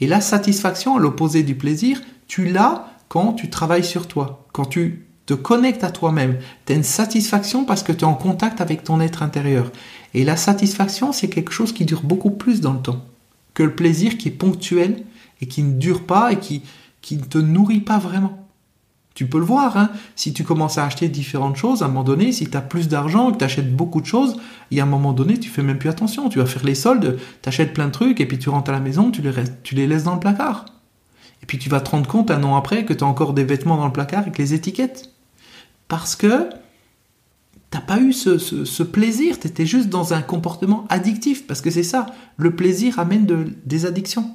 Et 0.00 0.08
la 0.08 0.20
satisfaction, 0.20 0.96
à 0.96 0.98
l'opposé 0.98 1.44
du 1.44 1.54
plaisir, 1.54 2.02
tu 2.26 2.44
l'as 2.46 2.88
quand 3.08 3.34
tu 3.34 3.50
travailles 3.50 3.84
sur 3.84 4.08
toi, 4.08 4.48
quand 4.52 4.64
tu 4.64 5.06
te 5.26 5.34
connectes 5.34 5.84
à 5.84 5.90
toi-même. 5.90 6.38
Tu 6.66 6.72
as 6.72 6.76
une 6.76 6.82
satisfaction 6.82 7.64
parce 7.64 7.82
que 7.82 7.92
tu 7.92 8.00
es 8.00 8.04
en 8.04 8.14
contact 8.14 8.60
avec 8.60 8.84
ton 8.84 9.00
être 9.00 9.22
intérieur. 9.22 9.70
Et 10.12 10.24
la 10.24 10.36
satisfaction, 10.36 11.12
c'est 11.12 11.28
quelque 11.28 11.52
chose 11.52 11.72
qui 11.72 11.84
dure 11.84 12.02
beaucoup 12.02 12.30
plus 12.30 12.60
dans 12.60 12.72
le 12.72 12.80
temps 12.80 13.04
que 13.54 13.62
le 13.62 13.74
plaisir 13.74 14.18
qui 14.18 14.28
est 14.28 14.32
ponctuel 14.32 15.04
et 15.40 15.46
qui 15.46 15.62
ne 15.62 15.78
dure 15.78 16.04
pas 16.04 16.32
et 16.32 16.38
qui, 16.38 16.62
qui 17.00 17.16
ne 17.16 17.22
te 17.22 17.38
nourrit 17.38 17.80
pas 17.80 17.98
vraiment. 17.98 18.40
Tu 19.14 19.26
peux 19.26 19.38
le 19.38 19.44
voir, 19.44 19.76
hein. 19.76 19.90
si 20.16 20.32
tu 20.32 20.42
commences 20.42 20.76
à 20.76 20.84
acheter 20.84 21.08
différentes 21.08 21.54
choses, 21.54 21.82
à 21.82 21.84
un 21.84 21.88
moment 21.88 22.02
donné, 22.02 22.32
si 22.32 22.50
tu 22.50 22.56
as 22.56 22.60
plus 22.60 22.88
d'argent, 22.88 23.30
que 23.30 23.38
tu 23.38 23.44
achètes 23.44 23.74
beaucoup 23.74 24.00
de 24.00 24.06
choses, 24.06 24.36
et 24.72 24.80
à 24.80 24.82
un 24.82 24.86
moment 24.86 25.12
donné, 25.12 25.38
tu 25.38 25.48
fais 25.48 25.62
même 25.62 25.78
plus 25.78 25.88
attention. 25.88 26.28
Tu 26.28 26.40
vas 26.40 26.46
faire 26.46 26.64
les 26.64 26.74
soldes, 26.74 27.20
tu 27.40 27.48
achètes 27.48 27.74
plein 27.74 27.86
de 27.86 27.92
trucs, 27.92 28.20
et 28.20 28.26
puis 28.26 28.40
tu 28.40 28.48
rentres 28.48 28.70
à 28.70 28.72
la 28.72 28.80
maison, 28.80 29.12
tu 29.12 29.22
les, 29.22 29.30
tu 29.62 29.76
les 29.76 29.86
laisses 29.86 30.02
dans 30.02 30.14
le 30.14 30.20
placard. 30.20 30.64
Et 31.42 31.46
puis 31.46 31.58
tu 31.58 31.68
vas 31.68 31.80
te 31.80 31.90
rendre 31.90 32.08
compte 32.08 32.32
un 32.32 32.42
an 32.42 32.56
après 32.56 32.84
que 32.84 32.92
tu 32.92 33.04
as 33.04 33.06
encore 33.06 33.34
des 33.34 33.44
vêtements 33.44 33.76
dans 33.76 33.86
le 33.86 33.92
placard 33.92 34.20
avec 34.20 34.36
les 34.36 34.52
étiquettes. 34.52 35.13
Parce 35.94 36.16
que 36.16 36.50
t'as 37.70 37.80
pas 37.80 38.00
eu 38.00 38.12
ce, 38.12 38.82
plaisir, 38.82 39.38
tu 39.38 39.46
étais 39.46 39.64
juste 39.64 39.90
dans 39.90 40.12
un 40.12 40.22
comportement 40.22 40.86
addictif, 40.88 41.46
parce 41.46 41.60
que 41.60 41.70
c'est 41.70 41.84
ça, 41.84 42.06
le 42.36 42.56
plaisir 42.56 42.98
amène 42.98 43.54
des 43.64 43.86
addictions. 43.86 44.28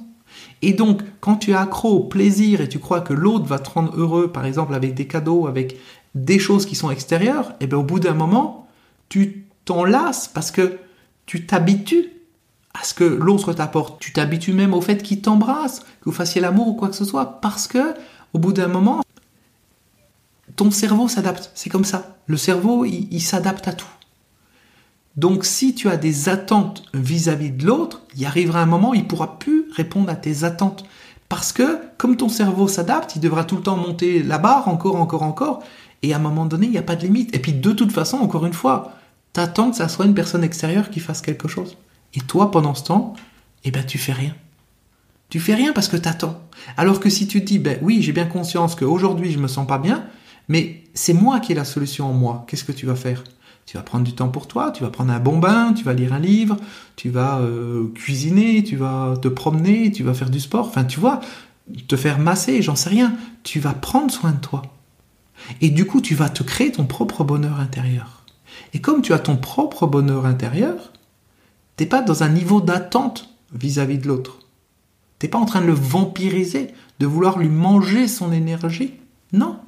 Et 0.62 0.72
donc, 0.72 1.02
quand 1.20 1.36
tu 1.36 1.50
es 1.50 1.54
accro 1.54 1.90
au 1.90 2.04
plaisir 2.04 2.62
et 2.62 2.68
tu 2.70 2.78
crois 2.78 3.02
que 3.02 3.12
l'autre 3.12 3.44
va 3.44 3.58
te 3.58 3.68
rendre 3.68 3.94
heureux, 3.94 4.32
par 4.32 4.46
exemple 4.46 4.72
avec 4.72 4.94
des 4.94 5.06
cadeaux, 5.06 5.46
avec 5.48 5.76
des 6.14 6.38
choses 6.38 6.64
qui 6.64 6.76
sont 6.76 6.90
extérieures, 6.90 7.50
et 7.50 7.64
eh 7.64 7.66
bien 7.66 7.76
au 7.76 7.82
bout 7.82 8.00
d'un 8.00 8.14
moment, 8.14 8.66
tu 9.10 9.44
t'en 9.66 9.84
parce 10.32 10.50
que 10.50 10.78
tu 11.26 11.44
t'habitues 11.44 12.06
à 12.72 12.84
ce 12.84 12.94
que 12.94 13.04
l'autre 13.04 13.52
t'apporte. 13.52 14.00
Tu 14.00 14.14
t'habitues 14.14 14.54
même 14.54 14.72
au 14.72 14.80
fait 14.80 15.02
qu'il 15.02 15.20
t'embrasse, 15.20 15.80
que 15.80 16.06
vous 16.06 16.12
fassiez 16.12 16.40
l'amour 16.40 16.68
ou 16.68 16.72
quoi 16.72 16.88
que 16.88 16.96
ce 16.96 17.04
soit, 17.04 17.42
parce 17.42 17.66
que 17.66 17.92
au 18.32 18.38
bout 18.38 18.54
d'un 18.54 18.68
moment, 18.68 19.02
cerveau 20.70 21.08
s'adapte. 21.08 21.50
C'est 21.54 21.70
comme 21.70 21.84
ça. 21.84 22.16
Le 22.26 22.36
cerveau, 22.36 22.84
il, 22.84 23.20
s'adapte 23.20 23.68
à 23.68 23.72
tout. 23.72 23.88
Donc 25.16 25.44
si 25.44 25.74
tu 25.74 25.88
as 25.88 25.96
des 25.96 26.28
attentes 26.28 26.84
vis-à-vis 26.94 27.50
de 27.50 27.66
l'autre, 27.66 28.02
il 28.16 28.24
arrivera 28.24 28.62
un 28.62 28.66
moment 28.66 28.94
il 28.94 29.06
pourra 29.06 29.38
plus 29.38 29.66
répondre 29.74 30.08
à 30.08 30.14
tes 30.14 30.44
attentes. 30.44 30.84
Parce 31.28 31.52
que 31.52 31.78
comme 31.98 32.16
ton 32.16 32.28
cerveau 32.28 32.68
s'adapte, 32.68 33.16
il 33.16 33.20
devra 33.20 33.44
tout 33.44 33.56
le 33.56 33.62
temps 33.62 33.76
monter 33.76 34.22
la 34.22 34.38
barre, 34.38 34.68
encore, 34.68 34.96
encore, 34.96 35.22
encore. 35.22 35.62
Et 36.02 36.12
à 36.12 36.16
un 36.16 36.20
moment 36.20 36.46
donné, 36.46 36.66
il 36.66 36.72
n'y 36.72 36.78
a 36.78 36.82
pas 36.82 36.96
de 36.96 37.02
limite. 37.02 37.34
Et 37.34 37.38
puis 37.38 37.52
de 37.52 37.72
toute 37.72 37.92
façon, 37.92 38.18
encore 38.18 38.46
une 38.46 38.52
fois, 38.52 38.94
t'attends 39.32 39.70
que 39.70 39.76
ça 39.76 39.88
soit 39.88 40.06
une 40.06 40.14
personne 40.14 40.44
extérieure 40.44 40.90
qui 40.90 41.00
fasse 41.00 41.20
quelque 41.20 41.48
chose. 41.48 41.76
Et 42.14 42.20
toi, 42.20 42.50
pendant 42.50 42.74
ce 42.74 42.84
temps, 42.84 43.14
eh 43.64 43.70
ben, 43.70 43.84
tu 43.84 43.98
fais 43.98 44.12
rien. 44.12 44.34
Tu 45.28 45.38
fais 45.38 45.54
rien 45.54 45.72
parce 45.72 45.88
que 45.88 45.96
t'attends. 45.96 46.40
Alors 46.76 46.98
que 46.98 47.08
si 47.08 47.28
tu 47.28 47.40
te 47.40 47.46
dis, 47.46 47.58
ben 47.58 47.78
oui, 47.82 48.02
j'ai 48.02 48.12
bien 48.12 48.26
conscience 48.26 48.74
qu'aujourd'hui 48.74 49.30
je 49.30 49.38
me 49.38 49.46
sens 49.46 49.66
pas 49.66 49.78
bien, 49.78 50.04
mais 50.50 50.82
c'est 50.94 51.12
moi 51.12 51.38
qui 51.38 51.52
ai 51.52 51.54
la 51.54 51.64
solution 51.64 52.10
en 52.10 52.12
moi. 52.12 52.44
Qu'est-ce 52.48 52.64
que 52.64 52.72
tu 52.72 52.84
vas 52.84 52.96
faire? 52.96 53.22
Tu 53.66 53.76
vas 53.76 53.84
prendre 53.84 54.02
du 54.02 54.14
temps 54.14 54.28
pour 54.30 54.48
toi, 54.48 54.72
tu 54.72 54.82
vas 54.82 54.90
prendre 54.90 55.12
un 55.12 55.20
bon 55.20 55.38
bain, 55.38 55.72
tu 55.74 55.84
vas 55.84 55.92
lire 55.92 56.12
un 56.12 56.18
livre, 56.18 56.56
tu 56.96 57.08
vas 57.08 57.38
euh, 57.38 57.86
cuisiner, 57.94 58.64
tu 58.64 58.74
vas 58.74 59.14
te 59.22 59.28
promener, 59.28 59.92
tu 59.92 60.02
vas 60.02 60.12
faire 60.12 60.28
du 60.28 60.40
sport, 60.40 60.66
enfin 60.66 60.82
tu 60.82 60.98
vois, 60.98 61.20
te 61.86 61.94
faire 61.94 62.18
masser, 62.18 62.62
j'en 62.62 62.74
sais 62.74 62.90
rien. 62.90 63.16
Tu 63.44 63.60
vas 63.60 63.74
prendre 63.74 64.10
soin 64.10 64.32
de 64.32 64.40
toi. 64.40 64.62
Et 65.60 65.70
du 65.70 65.86
coup, 65.86 66.00
tu 66.00 66.16
vas 66.16 66.28
te 66.28 66.42
créer 66.42 66.72
ton 66.72 66.84
propre 66.84 67.22
bonheur 67.22 67.60
intérieur. 67.60 68.24
Et 68.74 68.80
comme 68.80 69.02
tu 69.02 69.12
as 69.12 69.20
ton 69.20 69.36
propre 69.36 69.86
bonheur 69.86 70.26
intérieur, 70.26 70.92
t'es 71.76 71.86
pas 71.86 72.02
dans 72.02 72.24
un 72.24 72.28
niveau 72.28 72.60
d'attente 72.60 73.32
vis-à-vis 73.54 73.98
de 73.98 74.08
l'autre. 74.08 74.40
T'es 75.20 75.28
pas 75.28 75.38
en 75.38 75.46
train 75.46 75.60
de 75.60 75.66
le 75.66 75.74
vampiriser, 75.74 76.74
de 76.98 77.06
vouloir 77.06 77.38
lui 77.38 77.48
manger 77.48 78.08
son 78.08 78.32
énergie. 78.32 78.94
Non 79.32 79.60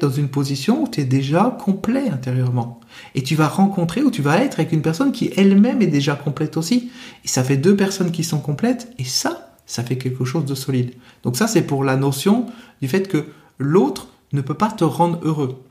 dans 0.00 0.10
une 0.10 0.28
position 0.28 0.84
où 0.84 0.88
tu 0.88 1.00
es 1.00 1.04
déjà 1.04 1.56
complet 1.62 2.08
intérieurement. 2.08 2.80
Et 3.14 3.22
tu 3.22 3.34
vas 3.34 3.48
rencontrer 3.48 4.02
ou 4.02 4.10
tu 4.10 4.22
vas 4.22 4.38
être 4.38 4.58
avec 4.58 4.72
une 4.72 4.82
personne 4.82 5.12
qui 5.12 5.30
elle-même 5.36 5.82
est 5.82 5.86
déjà 5.86 6.14
complète 6.14 6.56
aussi. 6.56 6.90
Et 7.24 7.28
ça 7.28 7.44
fait 7.44 7.56
deux 7.56 7.76
personnes 7.76 8.10
qui 8.10 8.24
sont 8.24 8.40
complètes, 8.40 8.90
et 8.98 9.04
ça, 9.04 9.54
ça 9.66 9.82
fait 9.82 9.98
quelque 9.98 10.24
chose 10.24 10.46
de 10.46 10.54
solide. 10.54 10.94
Donc 11.22 11.36
ça, 11.36 11.46
c'est 11.46 11.62
pour 11.62 11.84
la 11.84 11.96
notion 11.96 12.46
du 12.80 12.88
fait 12.88 13.06
que 13.06 13.26
l'autre 13.58 14.08
ne 14.32 14.40
peut 14.40 14.54
pas 14.54 14.70
te 14.70 14.84
rendre 14.84 15.20
heureux. 15.22 15.62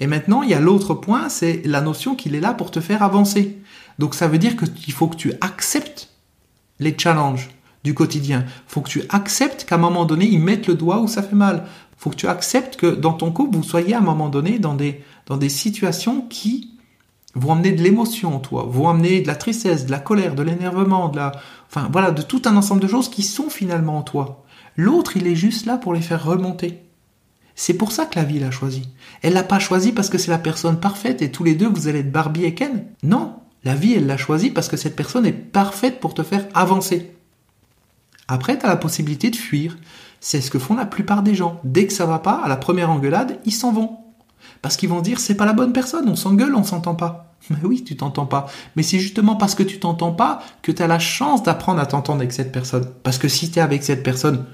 Et 0.00 0.06
maintenant, 0.06 0.42
il 0.42 0.50
y 0.50 0.54
a 0.54 0.60
l'autre 0.60 0.94
point, 0.94 1.28
c'est 1.28 1.62
la 1.64 1.80
notion 1.80 2.14
qu'il 2.14 2.34
est 2.34 2.40
là 2.40 2.52
pour 2.52 2.70
te 2.70 2.80
faire 2.80 3.02
avancer. 3.02 3.58
Donc 3.98 4.14
ça 4.14 4.28
veut 4.28 4.38
dire 4.38 4.54
qu'il 4.56 4.92
faut 4.92 5.08
que 5.08 5.16
tu 5.16 5.32
acceptes 5.40 6.08
les 6.78 6.96
challenges 6.96 7.50
du 7.84 7.94
quotidien. 7.94 8.44
Faut 8.66 8.80
que 8.80 8.88
tu 8.88 9.02
acceptes 9.08 9.64
qu'à 9.64 9.76
un 9.76 9.78
moment 9.78 10.04
donné, 10.04 10.26
ils 10.26 10.40
mettent 10.40 10.66
le 10.66 10.74
doigt 10.74 11.00
où 11.00 11.08
ça 11.08 11.22
fait 11.22 11.36
mal 11.36 11.64
faut 12.00 12.08
que 12.08 12.16
tu 12.16 12.28
acceptes 12.28 12.76
que 12.76 12.86
dans 12.86 13.12
ton 13.12 13.30
couple, 13.30 13.58
vous 13.58 13.62
soyez 13.62 13.92
à 13.92 13.98
un 13.98 14.00
moment 14.00 14.30
donné 14.30 14.58
dans 14.58 14.72
des, 14.72 15.04
dans 15.26 15.38
situations 15.50 16.22
qui 16.22 16.70
vont 17.34 17.52
amener 17.52 17.72
de 17.72 17.82
l'émotion 17.82 18.34
en 18.34 18.38
toi, 18.38 18.66
vont 18.66 18.88
amener 18.88 19.20
de 19.20 19.26
la 19.26 19.34
tristesse, 19.34 19.84
de 19.84 19.90
la 19.90 19.98
colère, 19.98 20.34
de 20.34 20.42
l'énervement, 20.42 21.10
de 21.10 21.18
la, 21.18 21.32
enfin 21.68 21.90
voilà, 21.92 22.10
de 22.10 22.22
tout 22.22 22.40
un 22.46 22.56
ensemble 22.56 22.80
de 22.80 22.88
choses 22.88 23.10
qui 23.10 23.22
sont 23.22 23.50
finalement 23.50 23.98
en 23.98 24.02
toi. 24.02 24.46
L'autre, 24.76 25.18
il 25.18 25.26
est 25.26 25.34
juste 25.34 25.66
là 25.66 25.76
pour 25.76 25.92
les 25.92 26.00
faire 26.00 26.24
remonter. 26.24 26.80
C'est 27.54 27.74
pour 27.74 27.92
ça 27.92 28.06
que 28.06 28.18
la 28.18 28.24
vie 28.24 28.38
l'a 28.38 28.50
choisi. 28.50 28.88
Elle 29.20 29.34
l'a 29.34 29.42
pas 29.42 29.58
choisi 29.58 29.92
parce 29.92 30.08
que 30.08 30.16
c'est 30.16 30.30
la 30.30 30.38
personne 30.38 30.80
parfaite 30.80 31.20
et 31.20 31.30
tous 31.30 31.44
les 31.44 31.54
deux 31.54 31.68
vous 31.68 31.86
allez 31.86 31.98
être 31.98 32.10
Barbie 32.10 32.46
et 32.46 32.54
Ken. 32.54 32.86
Non, 33.02 33.34
la 33.62 33.74
vie 33.74 33.92
elle 33.92 34.06
l'a 34.06 34.16
choisi 34.16 34.48
parce 34.48 34.68
que 34.68 34.78
cette 34.78 34.96
personne 34.96 35.26
est 35.26 35.32
parfaite 35.32 36.00
pour 36.00 36.14
te 36.14 36.22
faire 36.22 36.46
avancer. 36.54 37.12
Après, 38.26 38.58
tu 38.58 38.64
as 38.64 38.70
la 38.70 38.76
possibilité 38.76 39.28
de 39.28 39.36
fuir, 39.36 39.76
c'est 40.20 40.40
ce 40.40 40.50
que 40.50 40.58
font 40.58 40.76
la 40.76 40.86
plupart 40.86 41.22
des 41.22 41.34
gens. 41.34 41.60
Dès 41.64 41.86
que 41.86 41.92
ça 41.92 42.06
va 42.06 42.18
pas, 42.18 42.40
à 42.44 42.48
la 42.48 42.56
première 42.56 42.90
engueulade, 42.90 43.38
ils 43.46 43.52
s'en 43.52 43.72
vont. 43.72 43.96
Parce 44.62 44.76
qu'ils 44.76 44.88
vont 44.88 45.00
dire 45.00 45.18
c'est 45.18 45.34
pas 45.34 45.46
la 45.46 45.52
bonne 45.52 45.72
personne, 45.72 46.08
on 46.08 46.16
s'engueule, 46.16 46.54
on 46.54 46.64
s'entend 46.64 46.94
pas. 46.94 47.34
Mais 47.50 47.56
oui, 47.64 47.82
tu 47.82 47.96
t'entends 47.96 48.26
pas. 48.26 48.46
Mais 48.76 48.82
c'est 48.82 48.98
justement 48.98 49.36
parce 49.36 49.54
que 49.54 49.62
tu 49.62 49.80
t'entends 49.80 50.12
pas 50.12 50.42
que 50.62 50.72
tu 50.72 50.82
as 50.82 50.86
la 50.86 50.98
chance 50.98 51.42
d'apprendre 51.42 51.80
à 51.80 51.86
t'entendre 51.86 52.20
avec 52.20 52.32
cette 52.32 52.52
personne. 52.52 52.86
Parce 53.02 53.18
que 53.18 53.28
si 53.28 53.50
tu 53.50 53.58
es 53.58 53.62
avec 53.62 53.82
cette 53.82 54.02
personne, 54.02 54.44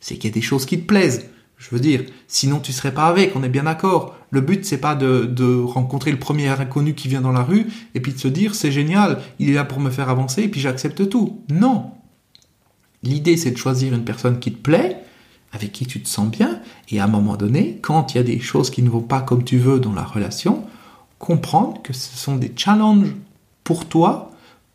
c'est 0.00 0.16
qu'il 0.16 0.30
y 0.30 0.32
a 0.32 0.34
des 0.34 0.42
choses 0.42 0.66
qui 0.66 0.80
te 0.80 0.86
plaisent. 0.86 1.30
Je 1.56 1.70
veux 1.70 1.80
dire, 1.80 2.04
sinon 2.28 2.58
tu 2.58 2.72
serais 2.72 2.92
pas 2.92 3.06
avec, 3.06 3.34
on 3.34 3.42
est 3.42 3.48
bien 3.48 3.62
d'accord. 3.62 4.14
Le 4.30 4.42
but 4.42 4.64
c'est 4.64 4.78
pas 4.78 4.94
de, 4.94 5.24
de, 5.24 5.54
rencontrer 5.54 6.10
le 6.10 6.18
premier 6.18 6.48
inconnu 6.48 6.94
qui 6.94 7.08
vient 7.08 7.22
dans 7.22 7.32
la 7.32 7.42
rue 7.42 7.66
et 7.94 8.00
puis 8.00 8.12
de 8.12 8.18
se 8.18 8.28
dire 8.28 8.54
c'est 8.54 8.72
génial, 8.72 9.20
il 9.38 9.48
est 9.48 9.54
là 9.54 9.64
pour 9.64 9.80
me 9.80 9.88
faire 9.88 10.10
avancer 10.10 10.42
et 10.42 10.48
puis 10.48 10.60
j'accepte 10.60 11.08
tout. 11.08 11.40
Non. 11.48 11.92
L'idée 13.06 13.36
c'est 13.36 13.52
de 13.52 13.56
choisir 13.56 13.94
une 13.94 14.04
personne 14.04 14.40
qui 14.40 14.52
te 14.52 14.60
plaît, 14.60 15.02
avec 15.52 15.72
qui 15.72 15.86
tu 15.86 16.02
te 16.02 16.08
sens 16.08 16.28
bien 16.28 16.60
et 16.88 17.00
à 17.00 17.04
un 17.04 17.08
moment 17.08 17.36
donné, 17.36 17.78
quand 17.80 18.12
il 18.12 18.16
y 18.18 18.20
a 18.20 18.24
des 18.24 18.40
choses 18.40 18.68
qui 18.68 18.82
ne 18.82 18.90
vont 18.90 19.00
pas 19.00 19.20
comme 19.20 19.44
tu 19.44 19.58
veux 19.58 19.78
dans 19.78 19.92
la 19.92 20.02
relation, 20.02 20.64
comprendre 21.18 21.80
que 21.82 21.92
ce 21.92 22.16
sont 22.16 22.36
des 22.36 22.52
challenges 22.54 23.14
pour 23.64 23.86
toi 23.86 24.32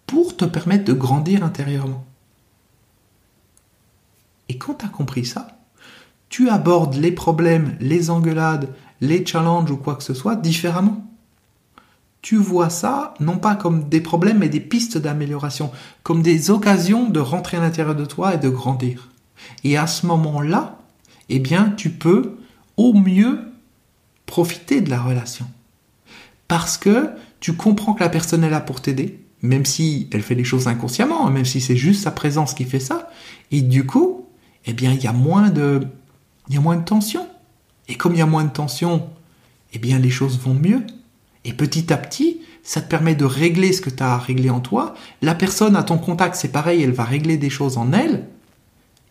pour 0.08 0.36
te 0.36 0.46
permettre 0.46 0.86
de 0.86 0.94
grandir 0.94 1.44
intérieurement. 1.44 2.06
Et 4.50 4.58
quand 4.58 4.76
tu 4.76 4.86
as 4.86 4.90
compris 4.90 5.26
ça, 5.26 5.60
tu 6.30 6.50
abordes 6.50 6.96
les 6.96 7.12
problèmes, 7.12 7.76
les 7.80 8.10
engueulades, 8.10 8.74
les 9.02 9.26
challenges 9.26 9.72
ou 9.72 9.78
quoi 9.78 9.96
que 9.96 10.04
ce 10.04 10.14
soit 10.14 10.36
différemment. 10.36 11.06
Tu 12.22 12.36
vois 12.36 12.70
ça 12.70 13.14
non 13.20 13.38
pas 13.38 13.56
comme 13.56 13.90
des 13.90 14.02
problèmes 14.02 14.40
mais 14.40 14.50
des 14.50 14.60
pistes 14.60 14.98
d'amélioration, 14.98 15.72
comme 16.04 16.22
des 16.22 16.52
occasions 16.52 17.10
de 17.10 17.20
rentrer 17.20 17.58
à 17.58 17.62
l'intérieur 17.62 17.96
de 17.96 18.06
toi 18.06 18.36
et 18.36 18.38
de 18.38 18.50
grandir. 18.50 19.10
Et 19.64 19.78
à 19.78 19.88
ce 19.88 20.06
moment-là, 20.06 20.78
eh 21.30 21.40
bien, 21.40 21.74
tu 21.78 21.90
peux 21.90 22.38
au 22.78 22.94
mieux 22.94 23.40
profiter 24.26 24.82
de 24.82 24.90
la 24.90 25.02
relation. 25.02 25.48
Parce 26.48 26.78
que 26.78 27.10
tu 27.40 27.54
comprends 27.54 27.94
que 27.94 28.04
la 28.04 28.10
personne 28.10 28.44
est 28.44 28.50
là 28.50 28.62
pour 28.62 28.82
t'aider, 28.82 29.20
même 29.42 29.66
si 29.66 30.08
elle 30.12 30.22
fait 30.22 30.36
les 30.36 30.44
choses 30.44 30.68
inconsciemment, 30.68 31.30
même 31.30 31.46
si 31.46 31.62
c'est 31.62 31.76
juste 31.76 32.04
sa 32.04 32.12
présence 32.12 32.54
qui 32.54 32.66
fait 32.66 32.80
ça. 32.80 33.10
Et 33.50 33.62
du 33.62 33.86
coup, 33.86 34.28
eh 34.66 34.74
bien, 34.74 34.92
il 34.92 35.02
y 35.02 35.08
a 35.08 35.14
moins 35.14 35.50
de, 35.50 35.88
il 36.50 36.56
y 36.56 36.58
a 36.58 36.62
moins 36.62 36.76
de 36.76 36.84
tension. 36.84 37.28
Et 37.88 37.96
comme 37.96 38.14
il 38.14 38.20
y 38.20 38.22
a 38.22 38.28
moins 38.28 38.44
de 38.44 38.52
tension, 38.52 39.10
eh 39.74 39.80
bien 39.80 40.00
les 40.00 40.10
choses 40.10 40.40
vont 40.40 40.54
mieux. 40.54 40.82
Et 41.46 41.54
petit 41.54 41.92
à 41.92 41.98
petit, 41.98 42.42
ça 42.64 42.82
te 42.82 42.90
permet 42.90 43.16
de 43.16 43.26
régler 43.26 43.74
ce 43.74 43.82
que 43.82 43.90
tu 43.90 44.04
as 44.04 44.14
à 44.14 44.18
régler 44.18 44.50
en 44.50 44.60
toi. 44.60 44.94
La 45.22 45.36
personne 45.36 45.76
à 45.76 45.84
ton 45.84 45.98
contact, 45.98 46.36
c'est 46.36 46.52
pareil, 46.52 46.84
elle 46.84 46.92
va 46.92 47.04
régler 47.04 47.38
des 47.38 47.50
choses 47.50 47.78
en 47.78 47.94
elle. 47.94 48.28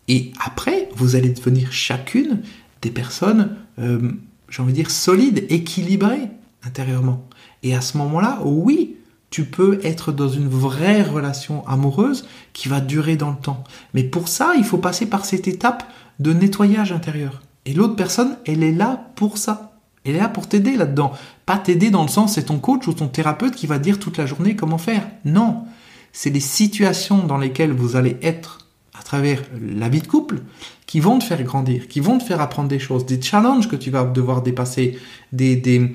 Et 0.08 0.32
après, 0.44 0.88
vous 0.94 1.16
allez 1.16 1.30
devenir 1.30 1.72
chacune 1.72 2.42
des 2.82 2.90
personnes, 2.90 3.56
euh, 3.78 4.12
j'ai 4.48 4.62
envie 4.62 4.72
de 4.72 4.76
dire, 4.76 4.90
solides, 4.90 5.46
équilibrées 5.50 6.28
intérieurement. 6.62 7.28
Et 7.62 7.74
à 7.74 7.80
ce 7.80 7.98
moment-là, 7.98 8.40
oui, 8.44 8.96
tu 9.30 9.44
peux 9.44 9.78
être 9.84 10.12
dans 10.12 10.28
une 10.28 10.48
vraie 10.48 11.02
relation 11.02 11.66
amoureuse 11.66 12.26
qui 12.52 12.68
va 12.68 12.80
durer 12.80 13.16
dans 13.16 13.30
le 13.30 13.36
temps. 13.36 13.64
Mais 13.94 14.02
pour 14.02 14.28
ça, 14.28 14.54
il 14.56 14.64
faut 14.64 14.78
passer 14.78 15.06
par 15.06 15.24
cette 15.24 15.46
étape 15.46 15.84
de 16.18 16.32
nettoyage 16.32 16.92
intérieur. 16.92 17.42
Et 17.64 17.72
l'autre 17.72 17.96
personne, 17.96 18.36
elle 18.46 18.62
est 18.62 18.72
là 18.72 19.10
pour 19.14 19.38
ça. 19.38 19.69
Elle 20.04 20.16
est 20.16 20.18
là 20.18 20.28
pour 20.28 20.48
t'aider 20.48 20.76
là-dedans. 20.76 21.12
Pas 21.46 21.58
t'aider 21.58 21.90
dans 21.90 22.02
le 22.02 22.08
sens 22.08 22.34
c'est 22.34 22.44
ton 22.44 22.58
coach 22.58 22.86
ou 22.86 22.92
ton 22.92 23.08
thérapeute 23.08 23.54
qui 23.54 23.66
va 23.66 23.78
dire 23.78 23.98
toute 23.98 24.16
la 24.16 24.26
journée 24.26 24.56
comment 24.56 24.78
faire. 24.78 25.06
Non. 25.24 25.64
C'est 26.12 26.30
les 26.30 26.40
situations 26.40 27.24
dans 27.24 27.38
lesquelles 27.38 27.72
vous 27.72 27.96
allez 27.96 28.16
être 28.22 28.66
à 28.98 29.02
travers 29.02 29.42
la 29.60 29.88
vie 29.88 30.00
de 30.00 30.06
couple 30.06 30.40
qui 30.86 31.00
vont 31.00 31.18
te 31.18 31.24
faire 31.24 31.42
grandir, 31.42 31.88
qui 31.88 32.00
vont 32.00 32.18
te 32.18 32.24
faire 32.24 32.40
apprendre 32.40 32.68
des 32.68 32.78
choses, 32.78 33.06
des 33.06 33.20
challenges 33.20 33.68
que 33.68 33.76
tu 33.76 33.90
vas 33.90 34.04
devoir 34.04 34.42
dépasser, 34.42 34.98
des, 35.32 35.54
des, 35.56 35.94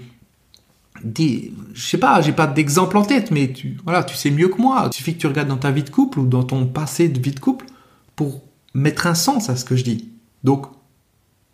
des 1.03 1.51
je 1.74 1.85
sais 1.85 1.97
pas, 1.97 2.21
j'ai 2.21 2.31
pas 2.31 2.47
d'exemple 2.47 2.97
en 2.97 3.03
tête, 3.03 3.31
mais 3.31 3.51
tu, 3.51 3.77
voilà, 3.83 4.03
tu 4.03 4.15
sais 4.15 4.31
mieux 4.31 4.47
que 4.47 4.62
moi. 4.62 4.89
Il 4.91 4.95
suffit 4.95 5.15
que 5.15 5.19
tu 5.19 5.27
regardes 5.27 5.50
dans 5.50 5.57
ta 5.57 5.71
vie 5.71 5.83
de 5.83 5.89
couple 5.89 6.19
ou 6.19 6.25
dans 6.25 6.43
ton 6.43 6.65
passé 6.65 7.09
de 7.09 7.19
vie 7.19 7.33
de 7.33 7.39
couple 7.39 7.65
pour 8.15 8.41
mettre 8.74 9.07
un 9.07 9.15
sens 9.15 9.50
à 9.50 9.55
ce 9.55 9.65
que 9.65 9.75
je 9.75 9.83
dis. 9.83 10.09
Donc, 10.43 10.67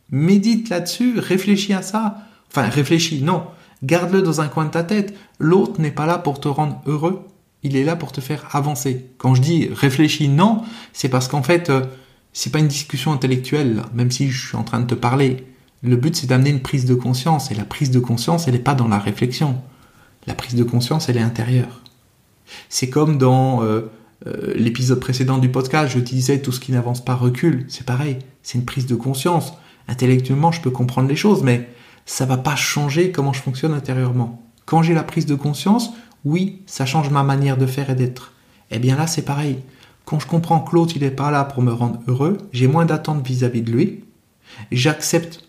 médite 0.09 0.69
là-dessus, 0.69 1.17
réfléchis 1.17 1.73
à 1.73 1.81
ça. 1.81 2.17
Enfin, 2.51 2.67
réfléchis, 2.69 3.21
non. 3.21 3.45
Garde-le 3.83 4.21
dans 4.21 4.41
un 4.41 4.47
coin 4.47 4.65
de 4.65 4.71
ta 4.71 4.83
tête. 4.83 5.15
L'autre 5.39 5.81
n'est 5.81 5.91
pas 5.91 6.05
là 6.05 6.17
pour 6.17 6.39
te 6.39 6.47
rendre 6.47 6.81
heureux. 6.85 7.25
Il 7.63 7.75
est 7.75 7.83
là 7.83 7.95
pour 7.95 8.11
te 8.11 8.21
faire 8.21 8.55
avancer. 8.55 9.07
Quand 9.17 9.35
je 9.35 9.41
dis 9.41 9.69
réfléchis, 9.73 10.27
non, 10.27 10.63
c'est 10.93 11.09
parce 11.09 11.27
qu'en 11.27 11.43
fait, 11.43 11.69
euh, 11.69 11.85
c'est 12.33 12.51
pas 12.51 12.59
une 12.59 12.67
discussion 12.67 13.11
intellectuelle, 13.11 13.83
même 13.93 14.11
si 14.11 14.29
je 14.29 14.47
suis 14.47 14.57
en 14.57 14.63
train 14.63 14.79
de 14.79 14.87
te 14.87 14.95
parler. 14.95 15.45
Le 15.83 15.95
but, 15.95 16.15
c'est 16.15 16.27
d'amener 16.27 16.49
une 16.49 16.61
prise 16.61 16.85
de 16.85 16.95
conscience. 16.95 17.51
Et 17.51 17.55
la 17.55 17.65
prise 17.65 17.91
de 17.91 17.99
conscience, 17.99 18.47
elle 18.47 18.53
n'est 18.53 18.59
pas 18.59 18.75
dans 18.75 18.87
la 18.87 18.99
réflexion. 18.99 19.61
La 20.27 20.35
prise 20.35 20.55
de 20.55 20.63
conscience, 20.63 21.09
elle 21.09 21.17
est 21.17 21.21
intérieure. 21.21 21.81
C'est 22.69 22.89
comme 22.89 23.17
dans 23.17 23.63
euh, 23.63 23.91
euh, 24.27 24.53
l'épisode 24.55 24.99
précédent 24.99 25.37
du 25.37 25.49
podcast, 25.49 25.93
je 25.93 25.99
disais 25.99 26.41
tout 26.41 26.51
ce 26.51 26.59
qui 26.59 26.71
n'avance 26.71 27.03
pas 27.03 27.15
recule. 27.15 27.65
C'est 27.69 27.85
pareil, 27.85 28.19
c'est 28.43 28.57
une 28.57 28.65
prise 28.65 28.85
de 28.85 28.95
conscience. 28.95 29.53
Intellectuellement, 29.87 30.51
je 30.51 30.61
peux 30.61 30.69
comprendre 30.69 31.09
les 31.09 31.15
choses, 31.15 31.41
mais 31.43 31.69
ça 32.05 32.25
va 32.25 32.37
pas 32.37 32.55
changer 32.55 33.11
comment 33.11 33.33
je 33.33 33.41
fonctionne 33.41 33.73
intérieurement. 33.73 34.41
Quand 34.65 34.83
j'ai 34.83 34.93
la 34.93 35.03
prise 35.03 35.25
de 35.25 35.35
conscience, 35.35 35.91
oui, 36.25 36.61
ça 36.65 36.85
change 36.85 37.09
ma 37.09 37.23
manière 37.23 37.57
de 37.57 37.65
faire 37.65 37.89
et 37.89 37.95
d'être. 37.95 38.33
Eh 38.69 38.79
bien 38.79 38.95
là, 38.95 39.07
c'est 39.07 39.23
pareil. 39.23 39.59
Quand 40.05 40.19
je 40.19 40.27
comprends 40.27 40.59
que 40.59 40.75
l'autre, 40.75 40.93
il 40.95 41.03
n'est 41.03 41.11
pas 41.11 41.31
là 41.31 41.43
pour 41.43 41.61
me 41.61 41.71
rendre 41.71 41.99
heureux, 42.07 42.37
j'ai 42.53 42.67
moins 42.67 42.85
d'attentes 42.85 43.25
vis-à-vis 43.25 43.61
de 43.61 43.71
lui. 43.71 44.03
J'accepte 44.71 45.47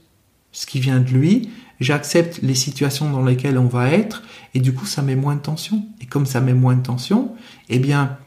ce 0.52 0.66
qui 0.66 0.80
vient 0.80 1.00
de 1.00 1.11
lui, 1.11 1.50
j'accepte 1.80 2.40
les 2.42 2.54
situations 2.54 3.11
dans 3.11 3.25
lesquelles 3.25 3.59
on 3.59 3.66
va 3.66 3.90
être, 3.90 4.23
et 4.54 4.61
du 4.61 4.75
coup, 4.75 4.87
ça 4.87 5.02
met 5.02 5.16
moins 5.16 5.37
de 5.37 5.40
tension. 5.40 5.85
Et 6.00 6.06
comme 6.06 6.26
ça 6.26 6.40
met 6.40 6.54
moins 6.54 6.76
de 6.76 6.82
tension, 6.82 7.32
eh 7.68 7.78
bien, 7.78 8.18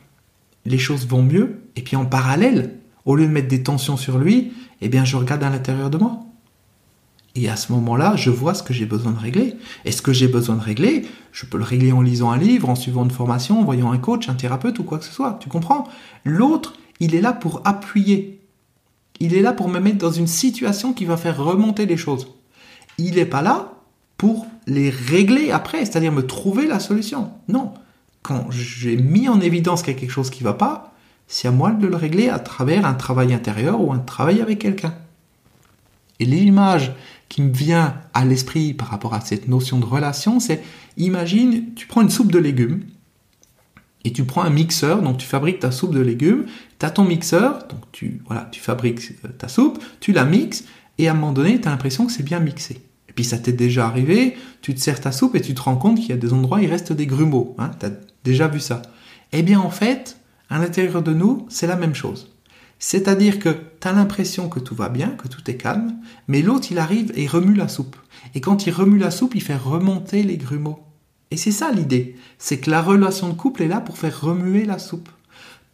les 0.65 0.79
choses 0.79 1.07
vont 1.07 1.21
mieux. 1.21 1.61
Et 1.75 1.81
puis 1.81 1.95
en 1.95 2.05
parallèle, 2.05 2.79
au 3.05 3.15
lieu 3.15 3.27
de 3.27 3.31
mettre 3.31 3.47
des 3.47 3.63
tensions 3.63 3.97
sur 3.97 4.17
lui, 4.17 4.53
eh 4.81 4.89
bien 4.89 5.05
je 5.05 5.15
regarde 5.15 5.43
à 5.43 5.49
l'intérieur 5.49 5.89
de 5.89 5.97
moi. 5.97 6.24
Et 7.35 7.49
à 7.49 7.55
ce 7.55 7.71
moment-là, 7.73 8.15
je 8.15 8.29
vois 8.29 8.53
ce 8.53 8.63
que 8.63 8.73
j'ai 8.73 8.85
besoin 8.85 9.11
de 9.11 9.19
régler. 9.19 9.55
Et 9.83 9.91
ce 9.91 10.01
que 10.01 10.13
j'ai 10.13 10.27
besoin 10.27 10.55
de 10.55 10.61
régler, 10.61 11.05
je 11.31 11.45
peux 11.45 11.57
le 11.57 11.63
régler 11.63 11.91
en 11.91 12.01
lisant 12.01 12.31
un 12.31 12.37
livre, 12.37 12.69
en 12.69 12.75
suivant 12.75 13.03
une 13.03 13.11
formation, 13.11 13.59
en 13.59 13.63
voyant 13.63 13.91
un 13.91 13.97
coach, 13.97 14.29
un 14.29 14.35
thérapeute 14.35 14.79
ou 14.79 14.83
quoi 14.83 14.99
que 14.99 15.05
ce 15.05 15.11
soit. 15.11 15.37
Tu 15.41 15.49
comprends? 15.49 15.87
L'autre, 16.23 16.73
il 16.99 17.13
est 17.13 17.21
là 17.21 17.33
pour 17.33 17.61
appuyer. 17.65 18.39
Il 19.19 19.33
est 19.33 19.41
là 19.41 19.53
pour 19.53 19.67
me 19.67 19.79
mettre 19.79 19.97
dans 19.97 20.11
une 20.11 20.27
situation 20.27 20.93
qui 20.93 21.05
va 21.05 21.17
faire 21.17 21.37
remonter 21.37 21.85
les 21.85 21.97
choses. 21.97 22.27
Il 22.97 23.15
n'est 23.15 23.25
pas 23.25 23.41
là 23.41 23.73
pour 24.17 24.45
les 24.65 24.89
régler 24.89 25.51
après, 25.51 25.79
c'est-à-dire 25.79 26.13
me 26.13 26.25
trouver 26.25 26.67
la 26.67 26.79
solution. 26.79 27.31
Non 27.49 27.73
quand 28.25 28.47
j'ai 28.49 28.97
mis 28.97 29.29
en 29.29 29.39
évidence 29.39 29.83
qu'il 29.83 29.93
y 29.93 29.97
a 29.97 29.99
quelque 29.99 30.09
chose 30.09 30.31
qui 30.31 30.43
ne 30.43 30.49
va 30.49 30.55
pas, 30.55 30.95
c'est 31.27 31.47
à 31.47 31.51
moi 31.51 31.69
de 31.69 31.85
le 31.85 31.95
régler 31.95 32.27
à 32.27 32.39
travers 32.39 32.83
un 32.83 32.95
travail 32.95 33.35
intérieur 33.35 33.79
ou 33.79 33.93
un 33.93 33.99
travail 33.99 34.41
avec 34.41 34.57
quelqu'un. 34.57 34.95
Et 36.19 36.25
l'image 36.25 36.93
qui 37.29 37.41
me 37.41 37.51
vient 37.51 37.95
à 38.13 38.25
l'esprit 38.25 38.73
par 38.73 38.89
rapport 38.89 39.13
à 39.13 39.21
cette 39.21 39.47
notion 39.47 39.79
de 39.79 39.85
relation, 39.85 40.39
c'est 40.39 40.63
imagine, 40.97 41.73
tu 41.75 41.87
prends 41.87 42.01
une 42.01 42.09
soupe 42.09 42.31
de 42.31 42.39
légumes 42.39 42.81
et 44.03 44.13
tu 44.13 44.23
prends 44.23 44.43
un 44.43 44.49
mixeur, 44.49 45.01
donc 45.01 45.17
tu 45.17 45.25
fabriques 45.25 45.59
ta 45.59 45.71
soupe 45.71 45.93
de 45.93 45.99
légumes, 46.01 46.45
tu 46.79 46.85
as 46.85 46.91
ton 46.91 47.03
mixeur, 47.03 47.67
donc 47.67 47.79
tu, 47.91 48.21
voilà, 48.27 48.47
tu 48.51 48.61
fabriques 48.61 49.13
euh, 49.25 49.29
ta 49.29 49.47
soupe, 49.47 49.83
tu 49.99 50.11
la 50.11 50.25
mixes 50.25 50.65
et 50.97 51.07
à 51.07 51.11
un 51.11 51.13
moment 51.15 51.33
donné, 51.33 51.59
tu 51.59 51.67
as 51.67 51.71
l'impression 51.71 52.05
que 52.05 52.11
c'est 52.11 52.23
bien 52.23 52.39
mixé 52.39 52.81
puis 53.15 53.23
ça 53.23 53.37
t'est 53.37 53.53
déjà 53.53 53.87
arrivé, 53.87 54.35
tu 54.61 54.75
te 54.75 54.79
sers 54.79 54.99
ta 54.99 55.11
soupe 55.11 55.35
et 55.35 55.41
tu 55.41 55.55
te 55.55 55.61
rends 55.61 55.77
compte 55.77 55.97
qu'il 55.97 56.09
y 56.09 56.13
a 56.13 56.17
des 56.17 56.33
endroits 56.33 56.57
où 56.57 56.61
il 56.61 56.69
reste 56.69 56.93
des 56.93 57.07
grumeaux. 57.07 57.55
Hein, 57.57 57.71
tu 57.79 57.85
as 57.87 57.91
déjà 58.23 58.47
vu 58.47 58.59
ça. 58.59 58.81
Eh 59.31 59.41
bien 59.41 59.59
en 59.59 59.69
fait, 59.69 60.19
à 60.49 60.59
l'intérieur 60.59 61.01
de 61.01 61.13
nous, 61.13 61.45
c'est 61.49 61.67
la 61.67 61.77
même 61.77 61.95
chose. 61.95 62.34
C'est-à-dire 62.87 63.39
que 63.39 63.49
tu 63.49 63.87
as 63.87 63.93
l'impression 63.93 64.47
que 64.47 64.59
tout 64.59 64.75
va 64.75 64.89
bien, 64.89 65.07
que 65.07 65.27
tout 65.27 65.41
est 65.49 65.57
calme, 65.57 65.95
mais 66.27 66.43
l'autre 66.43 66.67
il 66.69 66.77
arrive 66.77 67.11
et 67.15 67.25
remue 67.25 67.55
la 67.55 67.67
soupe. 67.67 67.95
Et 68.35 68.41
quand 68.41 68.67
il 68.67 68.73
remue 68.73 68.99
la 68.99 69.09
soupe, 69.09 69.33
il 69.33 69.41
fait 69.41 69.55
remonter 69.55 70.21
les 70.21 70.37
grumeaux. 70.37 70.83
Et 71.31 71.35
c'est 71.35 71.49
ça 71.49 71.71
l'idée, 71.71 72.15
c'est 72.37 72.59
que 72.59 72.69
la 72.69 72.83
relation 72.83 73.27
de 73.29 73.33
couple 73.33 73.63
est 73.63 73.67
là 73.67 73.81
pour 73.81 73.97
faire 73.97 74.21
remuer 74.21 74.65
la 74.65 74.77
soupe, 74.77 75.09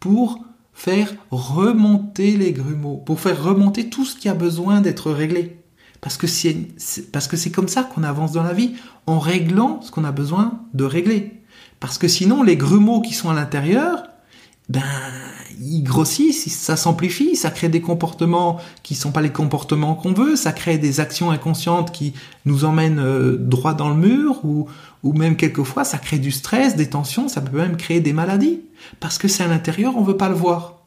pour 0.00 0.42
faire 0.72 1.12
remonter 1.30 2.38
les 2.38 2.52
grumeaux, 2.52 2.96
pour 2.96 3.20
faire 3.20 3.44
remonter 3.44 3.90
tout 3.90 4.06
ce 4.06 4.16
qui 4.16 4.30
a 4.30 4.34
besoin 4.34 4.80
d'être 4.80 5.10
réglé. 5.10 5.58
Parce 6.00 6.16
que 6.16 6.26
c'est, 6.26 6.56
parce 7.12 7.28
que 7.28 7.36
c'est 7.36 7.50
comme 7.50 7.68
ça 7.68 7.82
qu'on 7.82 8.04
avance 8.04 8.32
dans 8.32 8.42
la 8.42 8.54
vie, 8.54 8.72
en 9.06 9.18
réglant 9.18 9.82
ce 9.82 9.90
qu'on 9.90 10.04
a 10.04 10.12
besoin 10.12 10.62
de 10.72 10.84
régler. 10.84 11.42
Parce 11.78 11.98
que 11.98 12.08
sinon, 12.08 12.42
les 12.42 12.56
grumeaux 12.56 13.02
qui 13.02 13.12
sont 13.12 13.28
à 13.28 13.34
l'intérieur, 13.34 14.02
ben, 14.68 14.82
ils 15.60 15.82
grossissent, 15.82 16.50
ça 16.56 16.76
s'amplifie, 16.76 17.36
ça 17.36 17.50
crée 17.50 17.68
des 17.68 17.80
comportements 17.80 18.58
qui 18.82 18.94
sont 18.94 19.12
pas 19.12 19.20
les 19.20 19.30
comportements 19.30 19.94
qu'on 19.94 20.12
veut, 20.12 20.36
ça 20.36 20.52
crée 20.52 20.78
des 20.78 21.00
actions 21.00 21.30
inconscientes 21.30 21.92
qui 21.92 22.14
nous 22.44 22.64
emmènent 22.64 23.00
euh, 23.00 23.36
droit 23.36 23.74
dans 23.74 23.90
le 23.90 23.96
mur, 23.96 24.44
ou, 24.44 24.66
ou 25.02 25.12
même 25.12 25.36
quelquefois 25.36 25.84
ça 25.84 25.98
crée 25.98 26.18
du 26.18 26.30
stress, 26.30 26.76
des 26.76 26.88
tensions, 26.88 27.28
ça 27.28 27.40
peut 27.40 27.58
même 27.58 27.76
créer 27.76 28.00
des 28.00 28.12
maladies. 28.12 28.60
Parce 29.00 29.18
que 29.18 29.28
c'est 29.28 29.44
à 29.44 29.48
l'intérieur, 29.48 29.96
on 29.96 30.02
veut 30.02 30.16
pas 30.16 30.28
le 30.28 30.34
voir. 30.34 30.82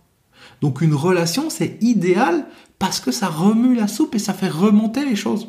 Donc 0.61 0.81
une 0.81 0.93
relation, 0.93 1.49
c'est 1.49 1.77
idéal 1.81 2.45
parce 2.79 2.99
que 2.99 3.11
ça 3.11 3.27
remue 3.27 3.75
la 3.75 3.87
soupe 3.87 4.15
et 4.15 4.19
ça 4.19 4.33
fait 4.33 4.49
remonter 4.49 5.05
les 5.05 5.15
choses. 5.15 5.47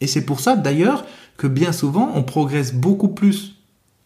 Et 0.00 0.06
c'est 0.06 0.24
pour 0.24 0.40
ça 0.40 0.56
d'ailleurs 0.56 1.04
que 1.36 1.46
bien 1.46 1.72
souvent 1.72 2.10
on 2.14 2.22
progresse 2.22 2.74
beaucoup 2.74 3.08
plus 3.08 3.59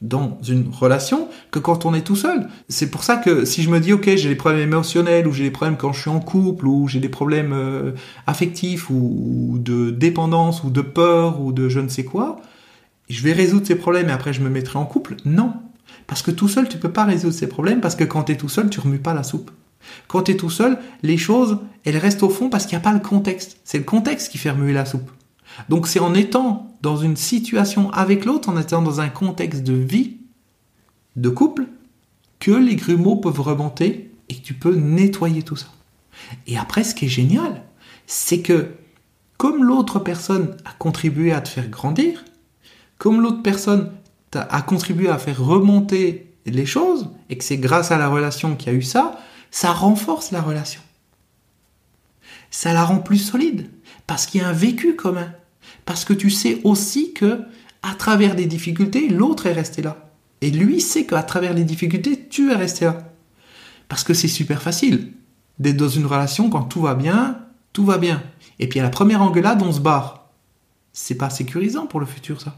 dans 0.04 0.38
une 0.46 0.68
relation 0.70 1.28
que 1.50 1.58
quand 1.58 1.86
on 1.86 1.94
est 1.94 2.02
tout 2.02 2.16
seul. 2.16 2.46
C'est 2.68 2.90
pour 2.90 3.04
ça 3.04 3.16
que 3.16 3.44
si 3.44 3.62
je 3.62 3.70
me 3.70 3.80
dis 3.80 3.92
ok 3.92 4.10
j'ai 4.16 4.28
des 4.28 4.34
problèmes 4.34 4.60
émotionnels 4.60 5.26
ou 5.26 5.32
j'ai 5.32 5.44
des 5.44 5.50
problèmes 5.50 5.78
quand 5.78 5.92
je 5.92 6.02
suis 6.02 6.10
en 6.10 6.20
couple 6.20 6.66
ou 6.66 6.88
j'ai 6.88 7.00
des 7.00 7.08
problèmes 7.08 7.52
euh, 7.52 7.92
affectifs 8.26 8.90
ou, 8.90 9.56
de 9.58 9.90
dépendance 9.90 10.62
ou 10.62 10.70
de 10.70 10.82
peur 10.82 11.40
ou 11.40 11.52
de 11.52 11.68
je 11.68 11.80
ne 11.80 11.88
sais 11.88 12.04
quoi, 12.04 12.36
je 13.08 13.22
vais 13.22 13.32
résoudre 13.32 13.66
ces 13.66 13.76
problèmes 13.76 14.10
et 14.10 14.12
après 14.12 14.32
je 14.32 14.42
me 14.42 14.50
mettrai 14.50 14.78
en 14.78 14.84
couple. 14.84 15.16
Non. 15.24 15.54
Parce 16.06 16.20
que 16.20 16.30
tout 16.30 16.48
seul 16.48 16.68
tu 16.68 16.76
peux 16.76 16.92
pas 16.92 17.04
résoudre 17.04 17.34
ces 17.34 17.48
problèmes 17.48 17.80
parce 17.80 17.96
que 17.96 18.04
quand 18.04 18.24
tu 18.24 18.32
es 18.32 18.36
tout 18.36 18.50
seul 18.50 18.68
tu 18.68 18.80
remues 18.80 18.98
pas 18.98 19.14
la 19.14 19.22
soupe. 19.22 19.50
Quand 20.06 20.22
tu 20.22 20.32
es 20.32 20.36
tout 20.36 20.50
seul, 20.50 20.78
les 21.02 21.18
choses, 21.18 21.58
elles 21.84 21.98
restent 21.98 22.22
au 22.22 22.30
fond 22.30 22.50
parce 22.50 22.66
qu'il 22.66 22.76
n'y 22.76 22.82
a 22.82 22.84
pas 22.84 22.94
le 22.94 23.00
contexte. 23.00 23.58
C'est 23.64 23.78
le 23.78 23.84
contexte 23.84 24.30
qui 24.30 24.38
fait 24.38 24.50
remuer 24.50 24.72
la 24.72 24.86
soupe. 24.86 25.10
Donc 25.68 25.86
c'est 25.86 26.00
en 26.00 26.14
étant 26.14 26.74
dans 26.82 26.96
une 26.96 27.16
situation 27.16 27.90
avec 27.92 28.24
l'autre, 28.24 28.48
en 28.48 28.58
étant 28.58 28.82
dans 28.82 29.00
un 29.00 29.08
contexte 29.08 29.62
de 29.62 29.74
vie, 29.74 30.18
de 31.16 31.28
couple, 31.28 31.66
que 32.40 32.50
les 32.50 32.76
grumeaux 32.76 33.16
peuvent 33.16 33.40
remonter 33.40 34.10
et 34.28 34.36
que 34.36 34.42
tu 34.42 34.54
peux 34.54 34.74
nettoyer 34.74 35.42
tout 35.42 35.56
ça. 35.56 35.68
Et 36.46 36.58
après, 36.58 36.84
ce 36.84 36.94
qui 36.94 37.06
est 37.06 37.08
génial, 37.08 37.62
c'est 38.06 38.40
que 38.40 38.68
comme 39.36 39.64
l'autre 39.64 39.98
personne 39.98 40.56
a 40.64 40.72
contribué 40.72 41.32
à 41.32 41.40
te 41.40 41.48
faire 41.48 41.68
grandir, 41.68 42.24
comme 42.98 43.20
l'autre 43.20 43.42
personne 43.42 43.90
a 44.32 44.62
contribué 44.62 45.08
à 45.08 45.18
faire 45.18 45.42
remonter 45.42 46.32
les 46.46 46.66
choses, 46.66 47.08
et 47.30 47.38
que 47.38 47.44
c'est 47.44 47.56
grâce 47.56 47.90
à 47.90 47.98
la 47.98 48.08
relation 48.08 48.56
qu'il 48.56 48.72
y 48.72 48.74
a 48.74 48.78
eu 48.78 48.82
ça, 48.82 49.18
ça 49.50 49.72
renforce 49.72 50.30
la 50.30 50.42
relation. 50.42 50.80
Ça 52.50 52.72
la 52.72 52.84
rend 52.84 52.98
plus 52.98 53.18
solide, 53.18 53.70
parce 54.06 54.26
qu'il 54.26 54.40
y 54.40 54.44
a 54.44 54.48
un 54.48 54.52
vécu 54.52 54.96
commun. 54.96 55.32
Parce 55.84 56.04
que 56.04 56.12
tu 56.12 56.30
sais 56.30 56.60
aussi 56.64 57.12
que, 57.12 57.40
à 57.82 57.94
travers 57.94 58.34
des 58.34 58.46
difficultés, 58.46 59.08
l'autre 59.08 59.46
est 59.46 59.52
resté 59.52 59.82
là. 59.82 60.10
Et 60.40 60.50
lui 60.50 60.80
sait 60.80 61.06
qu'à 61.06 61.22
travers 61.22 61.54
les 61.54 61.64
difficultés, 61.64 62.26
tu 62.28 62.50
es 62.50 62.54
resté 62.54 62.86
là. 62.86 63.12
Parce 63.88 64.04
que 64.04 64.14
c'est 64.14 64.28
super 64.28 64.62
facile 64.62 65.12
d'être 65.58 65.76
dans 65.76 65.88
une 65.88 66.06
relation 66.06 66.50
quand 66.50 66.62
tout 66.62 66.80
va 66.80 66.94
bien, 66.94 67.38
tout 67.72 67.84
va 67.84 67.98
bien. 67.98 68.22
Et 68.58 68.68
puis 68.68 68.80
à 68.80 68.82
la 68.82 68.90
première 68.90 69.22
engueulade, 69.22 69.62
on 69.62 69.72
se 69.72 69.80
barre. 69.80 70.30
C'est 70.92 71.16
pas 71.16 71.30
sécurisant 71.30 71.86
pour 71.86 72.00
le 72.00 72.06
futur, 72.06 72.40
ça. 72.40 72.56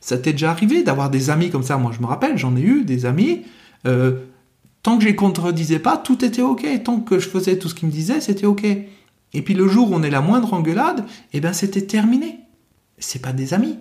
Ça 0.00 0.18
t'est 0.18 0.32
déjà 0.32 0.50
arrivé 0.50 0.82
d'avoir 0.82 1.10
des 1.10 1.30
amis 1.30 1.50
comme 1.50 1.62
ça. 1.62 1.76
Moi, 1.76 1.92
je 1.94 2.00
me 2.00 2.06
rappelle, 2.06 2.38
j'en 2.38 2.56
ai 2.56 2.60
eu 2.60 2.84
des 2.84 3.06
amis. 3.06 3.42
Euh, 3.86 4.20
tant 4.82 4.96
que 4.96 5.02
je 5.02 5.08
les 5.08 5.16
contredisais 5.16 5.80
pas, 5.80 5.96
tout 5.96 6.24
était 6.24 6.42
ok. 6.42 6.66
Tant 6.84 7.00
que 7.00 7.18
je 7.18 7.28
faisais 7.28 7.58
tout 7.58 7.68
ce 7.68 7.74
qu'ils 7.74 7.88
me 7.88 7.92
disaient, 7.92 8.20
c'était 8.20 8.46
ok. 8.46 8.64
Et 8.64 9.42
puis 9.42 9.54
le 9.54 9.68
jour 9.68 9.90
où 9.90 9.94
on 9.94 10.02
est 10.02 10.10
la 10.10 10.20
moindre 10.20 10.54
engueulade, 10.54 11.04
eh 11.32 11.40
ben 11.40 11.52
c'était 11.52 11.82
terminé 11.82 12.40
c'est 12.98 13.22
pas 13.22 13.32
des 13.32 13.54
amis. 13.54 13.78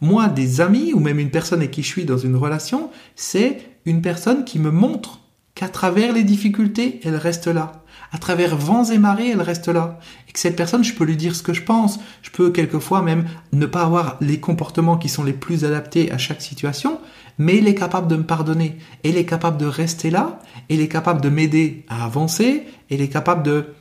Moi, 0.00 0.28
des 0.28 0.60
amis, 0.60 0.92
ou 0.94 1.00
même 1.00 1.18
une 1.18 1.30
personne 1.30 1.60
avec 1.60 1.72
qui 1.72 1.82
je 1.82 1.88
suis 1.88 2.04
dans 2.04 2.18
une 2.18 2.36
relation, 2.36 2.90
c'est 3.16 3.58
une 3.84 4.02
personne 4.02 4.44
qui 4.44 4.58
me 4.58 4.70
montre 4.70 5.20
qu'à 5.54 5.68
travers 5.68 6.12
les 6.12 6.22
difficultés, 6.22 7.00
elle 7.04 7.16
reste 7.16 7.46
là. 7.46 7.84
À 8.12 8.18
travers 8.18 8.56
vents 8.56 8.84
et 8.84 8.98
marées, 8.98 9.30
elle 9.30 9.42
reste 9.42 9.68
là. 9.68 10.00
Et 10.28 10.32
que 10.32 10.38
cette 10.38 10.56
personne, 10.56 10.82
je 10.82 10.94
peux 10.94 11.04
lui 11.04 11.16
dire 11.16 11.36
ce 11.36 11.42
que 11.42 11.52
je 11.52 11.62
pense. 11.62 12.00
Je 12.22 12.30
peux 12.30 12.50
quelquefois 12.50 13.02
même 13.02 13.26
ne 13.52 13.66
pas 13.66 13.82
avoir 13.82 14.16
les 14.20 14.40
comportements 14.40 14.96
qui 14.96 15.08
sont 15.08 15.22
les 15.22 15.32
plus 15.32 15.64
adaptés 15.64 16.10
à 16.10 16.18
chaque 16.18 16.42
situation, 16.42 16.98
mais 17.38 17.58
elle 17.58 17.68
est 17.68 17.74
capable 17.74 18.08
de 18.08 18.16
me 18.16 18.24
pardonner. 18.24 18.78
Elle 19.04 19.16
est 19.16 19.26
capable 19.26 19.58
de 19.58 19.66
rester 19.66 20.10
là. 20.10 20.40
Elle 20.68 20.80
est 20.80 20.88
capable 20.88 21.20
de 21.20 21.28
m'aider 21.28 21.84
à 21.88 22.04
avancer. 22.04 22.66
Elle 22.90 23.00
est 23.00 23.08
capable 23.08 23.42
de, 23.42 23.74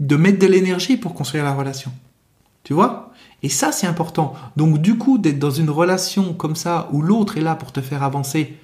de 0.00 0.16
mettre 0.16 0.38
de 0.38 0.46
l'énergie 0.46 0.96
pour 0.96 1.12
construire 1.12 1.44
la 1.44 1.52
relation. 1.52 1.92
Tu 2.62 2.72
vois? 2.72 3.12
Et 3.42 3.48
ça, 3.48 3.72
c'est 3.72 3.86
important. 3.86 4.34
Donc, 4.56 4.78
du 4.78 4.96
coup, 4.96 5.18
d'être 5.18 5.38
dans 5.38 5.50
une 5.50 5.70
relation 5.70 6.32
comme 6.32 6.56
ça, 6.56 6.88
où 6.92 7.02
l'autre 7.02 7.38
est 7.38 7.42
là 7.42 7.54
pour 7.54 7.72
te 7.72 7.80
faire 7.80 8.02
avancer, 8.02 8.56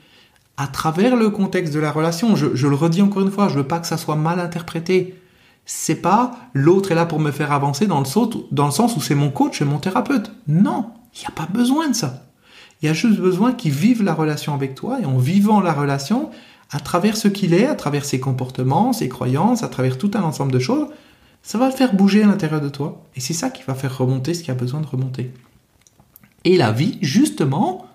à 0.56 0.66
travers 0.66 1.16
le 1.16 1.30
contexte 1.30 1.74
de 1.74 1.80
la 1.80 1.90
relation, 1.92 2.36
je, 2.36 2.66
le 2.66 2.74
redis 2.74 3.02
encore 3.02 3.22
une 3.22 3.30
fois, 3.30 3.48
je 3.48 3.56
veux 3.56 3.66
pas 3.66 3.78
que 3.78 3.86
ça 3.86 3.96
soit 3.96 4.16
mal 4.16 4.40
interprété. 4.40 5.18
C'est 5.64 5.96
pas 5.96 6.32
l'autre 6.54 6.92
est 6.92 6.94
là 6.94 7.06
pour 7.06 7.20
me 7.20 7.30
faire 7.30 7.52
avancer 7.52 7.86
dans 7.86 8.00
le, 8.00 8.06
dans 8.50 8.66
le 8.66 8.72
sens 8.72 8.96
où 8.96 9.00
c'est 9.00 9.14
mon 9.14 9.30
coach 9.30 9.62
et 9.62 9.64
mon 9.64 9.78
thérapeute. 9.78 10.32
Non, 10.48 10.86
il 11.14 11.20
n'y 11.20 11.26
a 11.26 11.30
pas 11.30 11.46
besoin 11.46 11.88
de 11.88 11.94
ça. 11.94 12.24
Il 12.80 12.86
y 12.86 12.88
a 12.88 12.94
juste 12.94 13.20
besoin 13.20 13.52
qu'il 13.52 13.70
vive 13.70 14.02
la 14.02 14.14
relation 14.14 14.54
avec 14.54 14.74
toi 14.74 14.98
et 15.00 15.04
en 15.04 15.18
vivant 15.18 15.60
la 15.60 15.72
relation, 15.72 16.30
à 16.70 16.80
travers 16.80 17.16
ce 17.16 17.28
qu'il 17.28 17.54
est, 17.54 17.66
à 17.66 17.76
travers 17.76 18.04
ses 18.04 18.18
comportements, 18.18 18.92
ses 18.92 19.08
croyances, 19.08 19.62
à 19.62 19.68
travers 19.68 19.98
tout 19.98 20.10
un 20.14 20.22
ensemble 20.22 20.50
de 20.50 20.58
choses, 20.58 20.88
ça 21.42 21.58
va 21.58 21.66
le 21.66 21.74
faire 21.74 21.94
bouger 21.94 22.22
à 22.22 22.26
l'intérieur 22.26 22.60
de 22.60 22.68
toi. 22.68 23.04
Et 23.16 23.20
c'est 23.20 23.34
ça 23.34 23.50
qui 23.50 23.62
va 23.64 23.74
faire 23.74 23.96
remonter 23.98 24.34
ce 24.34 24.42
qui 24.42 24.50
a 24.50 24.54
besoin 24.54 24.80
de 24.80 24.86
remonter. 24.86 25.32
Et 26.44 26.56
la 26.56 26.72
vie, 26.72 26.98
justement, 27.02 27.86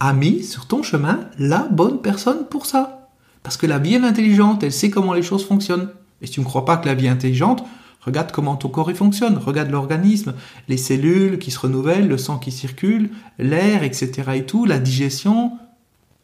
a 0.00 0.12
mis 0.12 0.42
sur 0.42 0.66
ton 0.66 0.82
chemin 0.82 1.20
la 1.38 1.68
bonne 1.70 2.00
personne 2.00 2.46
pour 2.46 2.66
ça. 2.66 3.08
Parce 3.42 3.56
que 3.56 3.66
la 3.66 3.78
vie 3.78 3.94
est 3.94 4.04
intelligente, 4.04 4.62
elle 4.62 4.72
sait 4.72 4.90
comment 4.90 5.12
les 5.12 5.22
choses 5.22 5.46
fonctionnent. 5.46 5.90
Et 6.20 6.26
si 6.26 6.32
tu 6.32 6.40
ne 6.40 6.44
crois 6.44 6.64
pas 6.64 6.76
que 6.76 6.86
la 6.86 6.94
vie 6.94 7.06
est 7.06 7.10
intelligente, 7.10 7.64
regarde 8.00 8.32
comment 8.32 8.56
ton 8.56 8.68
corps 8.68 8.90
y 8.90 8.94
fonctionne, 8.94 9.38
regarde 9.38 9.70
l'organisme, 9.70 10.34
les 10.68 10.76
cellules 10.76 11.38
qui 11.38 11.50
se 11.50 11.58
renouvellent, 11.58 12.08
le 12.08 12.18
sang 12.18 12.38
qui 12.38 12.50
circule, 12.50 13.10
l'air, 13.38 13.84
etc. 13.84 14.30
et 14.34 14.46
tout, 14.46 14.64
la 14.64 14.78
digestion, 14.78 15.52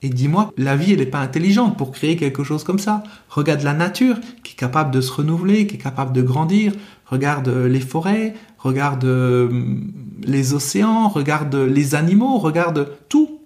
et 0.03 0.09
dis-moi, 0.09 0.53
la 0.57 0.77
vie, 0.77 0.93
elle 0.93 0.99
n'est 0.99 1.07
pas 1.07 1.21
intelligente 1.21 1.79
pour 1.79 1.93
créer 1.93 2.17
quelque 2.17 2.43
chose 2.43 2.65
comme 2.65 2.81
ça. 2.81 3.05
Regarde 3.29 3.62
la 3.62 3.73
nature, 3.73 4.17
qui 4.43 4.53
est 4.53 4.57
capable 4.57 4.91
de 4.91 5.01
se 5.01 5.12
renouveler, 5.12 5.69
qui 5.69 5.77
est 5.77 5.79
capable 5.79 6.12
de 6.12 6.23
grandir. 6.23 6.73
Regarde 7.07 7.49
euh, 7.49 7.69
les 7.69 7.81
forêts, 7.81 8.35
regarde 8.59 9.05
euh, 9.05 9.77
les 10.25 10.55
océans, 10.55 11.09
regarde 11.09 11.55
les 11.55 11.95
animaux, 11.95 12.38
regarde 12.38 12.91
tout. 13.09 13.41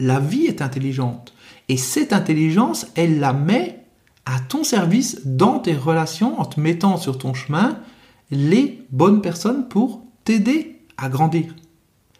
La 0.00 0.18
vie 0.18 0.46
est 0.46 0.60
intelligente. 0.60 1.34
Et 1.68 1.76
cette 1.76 2.12
intelligence, 2.12 2.88
elle 2.96 3.20
la 3.20 3.32
met 3.32 3.84
à 4.26 4.40
ton 4.40 4.64
service 4.64 5.20
dans 5.24 5.60
tes 5.60 5.74
relations 5.74 6.40
en 6.40 6.44
te 6.44 6.58
mettant 6.58 6.96
sur 6.96 7.16
ton 7.16 7.32
chemin 7.32 7.78
les 8.32 8.84
bonnes 8.90 9.20
personnes 9.20 9.68
pour 9.68 10.02
t'aider 10.24 10.80
à 10.96 11.08
grandir, 11.08 11.54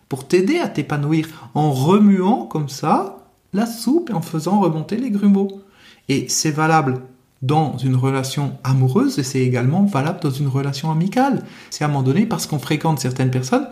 pour 0.08 0.28
t'aider 0.28 0.58
à 0.58 0.68
t'épanouir 0.68 1.50
en 1.54 1.72
remuant 1.72 2.46
comme 2.46 2.68
ça 2.68 3.21
la 3.52 3.66
soupe 3.66 4.10
en 4.12 4.22
faisant 4.22 4.60
remonter 4.60 4.96
les 4.96 5.10
grumeaux. 5.10 5.62
Et 6.08 6.28
c'est 6.28 6.50
valable 6.50 7.02
dans 7.42 7.76
une 7.76 7.96
relation 7.96 8.58
amoureuse 8.62 9.18
et 9.18 9.24
c'est 9.24 9.40
également 9.40 9.84
valable 9.84 10.20
dans 10.20 10.30
une 10.30 10.48
relation 10.48 10.90
amicale. 10.90 11.44
C'est 11.70 11.84
à 11.84 11.88
un 11.88 11.90
moment 11.90 12.02
donné, 12.02 12.26
parce 12.26 12.46
qu'on 12.46 12.58
fréquente 12.58 13.00
certaines 13.00 13.30
personnes, 13.30 13.68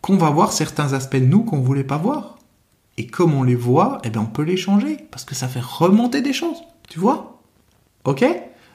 qu'on 0.00 0.16
va 0.16 0.30
voir 0.30 0.52
certains 0.52 0.92
aspects 0.92 1.16
de 1.16 1.26
nous 1.26 1.44
qu'on 1.44 1.58
ne 1.58 1.64
voulait 1.64 1.84
pas 1.84 1.98
voir. 1.98 2.38
Et 2.98 3.06
comme 3.06 3.34
on 3.34 3.44
les 3.44 3.54
voit, 3.54 3.98
eh 4.04 4.10
bien 4.10 4.22
on 4.22 4.26
peut 4.26 4.42
les 4.42 4.56
changer, 4.56 4.98
parce 5.10 5.24
que 5.24 5.34
ça 5.34 5.48
fait 5.48 5.62
remonter 5.62 6.20
des 6.20 6.32
choses. 6.32 6.58
Tu 6.88 6.98
vois? 6.98 7.40
Ok? 8.04 8.24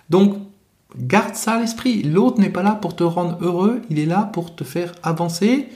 Donc, 0.09 0.37
garde 0.97 1.35
ça 1.35 1.53
à 1.53 1.59
l'esprit. 1.59 2.01
L'autre 2.01 2.39
n'est 2.39 2.49
pas 2.49 2.63
là 2.63 2.71
pour 2.71 2.95
te 2.95 3.03
rendre 3.03 3.37
heureux, 3.41 3.81
il 3.89 3.99
est 3.99 4.05
là 4.05 4.23
pour 4.23 4.55
te 4.55 4.63
faire 4.63 4.93
avancer. 5.03 5.67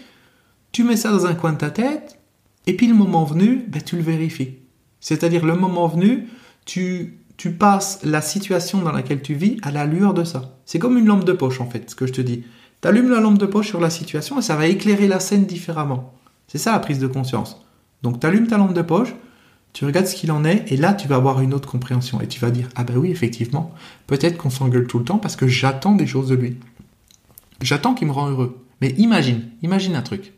Tu 0.71 0.83
mets 0.83 0.95
ça 0.95 1.11
dans 1.11 1.25
un 1.25 1.35
coin 1.35 1.51
de 1.51 1.57
ta 1.57 1.69
tête, 1.69 2.17
et 2.65 2.75
puis 2.75 2.87
le 2.87 2.93
moment 2.93 3.25
venu, 3.25 3.65
ben, 3.67 3.81
tu 3.81 3.97
le 3.97 4.01
vérifies. 4.01 4.60
C'est-à-dire 5.01 5.45
le 5.45 5.55
moment 5.55 5.87
venu, 5.87 6.29
tu, 6.65 7.17
tu 7.35 7.51
passes 7.51 7.99
la 8.03 8.21
situation 8.21 8.81
dans 8.81 8.91
laquelle 8.91 9.21
tu 9.21 9.33
vis 9.33 9.57
à 9.63 9.71
la 9.71 9.85
lueur 9.85 10.13
de 10.13 10.23
ça. 10.23 10.57
C'est 10.65 10.79
comme 10.79 10.97
une 10.97 11.07
lampe 11.07 11.25
de 11.25 11.33
poche 11.33 11.59
en 11.59 11.69
fait, 11.69 11.89
ce 11.89 11.95
que 11.95 12.07
je 12.07 12.13
te 12.13 12.21
dis. 12.21 12.45
Tu 12.81 12.87
allumes 12.87 13.09
la 13.09 13.19
lampe 13.19 13.37
de 13.37 13.45
poche 13.45 13.67
sur 13.67 13.81
la 13.81 13.89
situation 13.89 14.39
et 14.39 14.41
ça 14.41 14.55
va 14.55 14.67
éclairer 14.67 15.07
la 15.07 15.19
scène 15.19 15.45
différemment. 15.45 16.13
C'est 16.47 16.59
ça 16.59 16.71
la 16.71 16.79
prise 16.79 16.99
de 16.99 17.07
conscience. 17.07 17.61
Donc 18.03 18.19
tu 18.19 18.27
allumes 18.27 18.47
ta 18.47 18.57
lampe 18.57 18.73
de 18.73 18.81
poche, 18.81 19.13
tu 19.73 19.85
regardes 19.85 20.07
ce 20.07 20.15
qu'il 20.15 20.31
en 20.31 20.45
est 20.45 20.71
et 20.71 20.77
là 20.77 20.93
tu 20.93 21.07
vas 21.07 21.15
avoir 21.15 21.41
une 21.41 21.53
autre 21.53 21.69
compréhension 21.69 22.21
et 22.21 22.27
tu 22.27 22.39
vas 22.39 22.51
dire 22.51 22.69
ah 22.75 22.83
ben 22.83 22.97
oui 22.97 23.09
effectivement, 23.11 23.73
peut-être 24.07 24.37
qu'on 24.37 24.49
s'engueule 24.49 24.87
tout 24.87 24.99
le 24.99 25.05
temps 25.05 25.17
parce 25.17 25.35
que 25.35 25.47
j'attends 25.47 25.95
des 25.95 26.07
choses 26.07 26.29
de 26.29 26.35
lui. 26.35 26.57
J'attends 27.61 27.93
qu'il 27.93 28.07
me 28.07 28.13
rend 28.13 28.29
heureux. 28.29 28.63
Mais 28.81 28.89
imagine, 28.97 29.49
imagine 29.61 29.95
un 29.95 30.01
truc. 30.01 30.33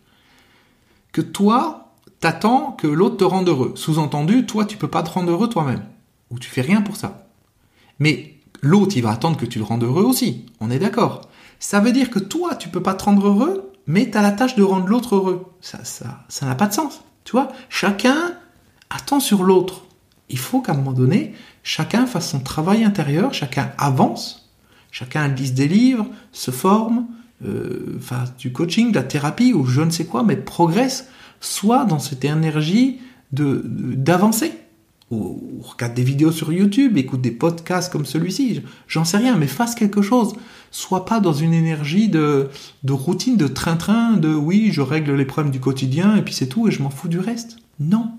Que 1.14 1.22
toi, 1.22 1.83
t'attends 2.24 2.72
que 2.72 2.88
l'autre 2.88 3.18
te 3.18 3.26
rende 3.26 3.50
heureux. 3.50 3.74
Sous-entendu, 3.76 4.46
toi, 4.46 4.64
tu 4.64 4.78
peux 4.78 4.88
pas 4.88 5.04
te 5.04 5.10
rendre 5.10 5.30
heureux 5.30 5.50
toi-même. 5.50 5.84
Ou 6.32 6.40
tu 6.40 6.50
fais 6.50 6.62
rien 6.62 6.82
pour 6.82 6.96
ça. 6.96 7.28
Mais 8.00 8.36
l'autre, 8.62 8.96
il 8.96 9.04
va 9.04 9.12
attendre 9.12 9.36
que 9.36 9.46
tu 9.46 9.60
le 9.60 9.66
rendes 9.66 9.84
heureux 9.84 10.06
aussi. 10.06 10.46
On 10.62 10.72
est 10.72 10.80
d'accord. 10.80 11.28
Ça 11.60 11.82
veut 11.82 11.92
dire 11.92 12.10
que 12.10 12.20
toi, 12.20 12.56
tu 12.56 12.70
peux 12.70 12.82
pas 12.82 12.94
te 12.94 13.04
rendre 13.04 13.28
heureux, 13.28 13.74
mais 13.88 14.10
tu 14.10 14.18
as 14.18 14.22
la 14.22 14.32
tâche 14.32 14.56
de 14.56 14.64
rendre 14.64 14.88
l'autre 14.88 15.18
heureux. 15.18 15.48
Ça, 15.60 15.84
ça, 15.84 16.24
ça 16.30 16.46
n'a 16.46 16.56
pas 16.56 16.68
de 16.68 16.74
sens. 16.74 17.02
Tu 17.26 17.34
vois, 17.34 17.50
chacun 17.68 18.38
attend 18.90 19.20
sur 19.20 19.44
l'autre. 19.44 19.82
Il 20.30 20.40
faut 20.40 20.62
qu'à 20.62 20.72
un 20.72 20.78
moment 20.78 20.94
donné, 20.94 21.34
chacun 21.62 22.06
fasse 22.06 22.30
son 22.30 22.40
travail 22.40 22.86
intérieur, 22.86 23.34
chacun 23.34 23.74
avance, 23.78 24.50
chacun 24.92 25.28
lise 25.28 25.54
des 25.54 25.68
livres, 25.68 26.08
se 26.32 26.52
forme, 26.52 27.06
euh, 27.44 28.00
fasse 28.00 28.34
du 28.38 28.54
coaching, 28.54 28.92
de 28.92 28.96
la 28.96 29.04
thérapie 29.04 29.52
ou 29.52 29.66
je 29.66 29.82
ne 29.82 29.90
sais 29.90 30.06
quoi, 30.06 30.24
mais 30.24 30.38
progresse 30.38 31.10
soit 31.44 31.86
dans 31.86 32.00
cette 32.00 32.26
énergie 32.26 33.00
de 33.32 33.62
d'avancer. 33.66 34.54
ou, 35.12 35.62
regarde 35.62 35.94
des 35.94 36.04
vidéos 36.04 36.32
sur 36.32 36.52
YouTube, 36.52 36.98
écoute 36.98 37.22
des 37.22 37.32
podcasts 37.32 37.92
comme 37.92 38.06
celui-ci, 38.06 38.62
j'en 38.88 39.06
sais 39.06 39.18
rien, 39.18 39.36
mais 39.38 39.48
fasse 39.48 39.76
quelque 39.76 40.02
chose. 40.02 40.34
Sois 40.72 41.06
pas 41.06 41.20
dans 41.20 41.34
une 41.34 41.54
énergie 41.54 42.08
de, 42.10 42.50
de 42.84 42.94
routine, 42.94 43.38
de 43.38 43.48
train-train, 43.48 44.14
de 44.14 44.34
oui, 44.34 44.70
je 44.72 44.82
règle 44.82 45.14
les 45.14 45.26
problèmes 45.26 45.52
du 45.52 45.60
quotidien 45.60 46.16
et 46.16 46.24
puis 46.24 46.34
c'est 46.34 46.48
tout 46.48 46.68
et 46.68 46.72
je 46.72 46.82
m'en 46.82 46.90
fous 46.90 47.10
du 47.10 47.20
reste. 47.20 47.58
Non. 47.80 48.12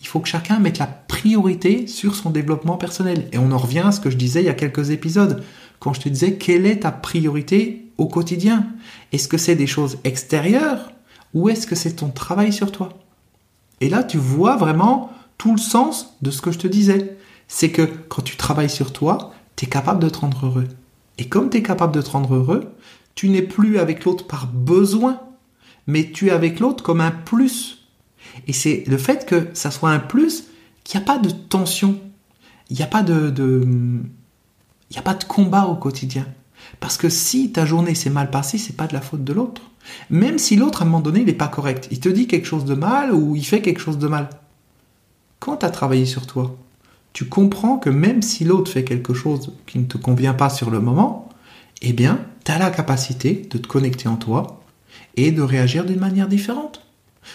Il 0.00 0.06
faut 0.06 0.20
que 0.20 0.28
chacun 0.28 0.58
mette 0.60 0.78
la 0.78 0.86
priorité 0.86 1.86
sur 1.86 2.14
son 2.14 2.30
développement 2.30 2.78
personnel. 2.78 3.28
Et 3.32 3.38
on 3.38 3.52
en 3.52 3.58
revient 3.58 3.80
à 3.84 3.92
ce 3.92 4.00
que 4.00 4.08
je 4.08 4.16
disais 4.16 4.40
il 4.40 4.46
y 4.46 4.48
a 4.50 4.54
quelques 4.54 4.90
épisodes, 4.90 5.42
quand 5.78 5.92
je 5.92 6.00
te 6.00 6.08
disais 6.08 6.36
quelle 6.36 6.64
est 6.64 6.80
ta 6.80 6.90
priorité 6.90 7.90
au 7.98 8.06
quotidien? 8.06 8.66
Est-ce 9.12 9.28
que 9.28 9.36
c'est 9.36 9.56
des 9.56 9.66
choses 9.66 9.98
extérieures? 10.04 10.90
Ou 11.34 11.48
est-ce 11.48 11.66
que 11.66 11.74
c'est 11.74 11.96
ton 11.96 12.10
travail 12.10 12.52
sur 12.52 12.72
toi? 12.72 12.90
Et 13.80 13.88
là, 13.88 14.02
tu 14.02 14.18
vois 14.18 14.56
vraiment 14.56 15.12
tout 15.38 15.52
le 15.52 15.58
sens 15.58 16.14
de 16.22 16.30
ce 16.30 16.42
que 16.42 16.52
je 16.52 16.58
te 16.58 16.66
disais. 16.66 17.16
C'est 17.48 17.70
que 17.70 17.82
quand 17.82 18.22
tu 18.22 18.36
travailles 18.36 18.70
sur 18.70 18.92
toi, 18.92 19.32
tu 19.56 19.64
es 19.64 19.68
capable 19.68 20.02
de 20.02 20.08
te 20.08 20.18
rendre 20.18 20.46
heureux. 20.46 20.68
Et 21.18 21.28
comme 21.28 21.50
tu 21.50 21.58
es 21.58 21.62
capable 21.62 21.94
de 21.94 22.02
te 22.02 22.10
rendre 22.10 22.34
heureux, 22.34 22.72
tu 23.14 23.28
n'es 23.28 23.42
plus 23.42 23.78
avec 23.78 24.04
l'autre 24.04 24.26
par 24.26 24.46
besoin, 24.46 25.20
mais 25.86 26.10
tu 26.12 26.28
es 26.28 26.30
avec 26.30 26.60
l'autre 26.60 26.82
comme 26.82 27.00
un 27.00 27.10
plus. 27.10 27.86
Et 28.46 28.52
c'est 28.52 28.84
le 28.86 28.98
fait 28.98 29.26
que 29.26 29.48
ça 29.54 29.70
soit 29.70 29.90
un 29.90 29.98
plus 29.98 30.44
qu'il 30.84 30.98
n'y 30.98 31.04
a 31.04 31.06
pas 31.06 31.18
de 31.18 31.30
tension, 31.30 31.98
il 32.70 32.76
n'y 32.76 32.82
a 32.82 32.86
pas 32.86 33.02
de, 33.02 33.32
il 33.36 34.92
n'y 34.92 34.98
a 34.98 35.02
pas 35.02 35.14
de 35.14 35.24
combat 35.24 35.66
au 35.66 35.74
quotidien. 35.74 36.26
Parce 36.78 36.96
que 36.96 37.08
si 37.08 37.52
ta 37.52 37.66
journée 37.66 37.94
s'est 37.94 38.10
mal 38.10 38.30
passée, 38.30 38.58
c'est 38.58 38.76
pas 38.76 38.86
de 38.86 38.94
la 38.94 39.00
faute 39.00 39.24
de 39.24 39.32
l'autre. 39.32 39.62
Même 40.08 40.38
si 40.38 40.56
l'autre, 40.56 40.82
à 40.82 40.84
un 40.84 40.88
moment 40.88 41.00
donné, 41.00 41.20
il 41.20 41.26
n'est 41.26 41.32
pas 41.32 41.48
correct. 41.48 41.88
Il 41.90 42.00
te 42.00 42.08
dit 42.08 42.26
quelque 42.26 42.46
chose 42.46 42.64
de 42.64 42.74
mal 42.74 43.12
ou 43.12 43.36
il 43.36 43.44
fait 43.44 43.62
quelque 43.62 43.80
chose 43.80 43.98
de 43.98 44.08
mal 44.08 44.28
quand 45.40 45.56
tu 45.56 45.66
as 45.66 45.70
travaillé 45.70 46.06
sur 46.06 46.26
toi, 46.26 46.56
tu 47.12 47.24
comprends 47.24 47.78
que 47.78 47.90
même 47.90 48.22
si 48.22 48.44
l'autre 48.44 48.70
fait 48.70 48.84
quelque 48.84 49.14
chose 49.14 49.52
qui 49.66 49.78
ne 49.80 49.84
te 49.86 49.98
convient 49.98 50.34
pas 50.34 50.50
sur 50.50 50.70
le 50.70 50.78
moment, 50.78 51.28
eh 51.82 51.92
bien, 51.92 52.20
tu 52.44 52.52
as 52.52 52.58
la 52.58 52.70
capacité 52.70 53.48
de 53.50 53.58
te 53.58 53.66
connecter 53.66 54.06
en 54.06 54.16
toi 54.16 54.62
et 55.16 55.32
de 55.32 55.42
réagir 55.42 55.84
d'une 55.84 55.98
manière 55.98 56.28
différente. 56.28 56.86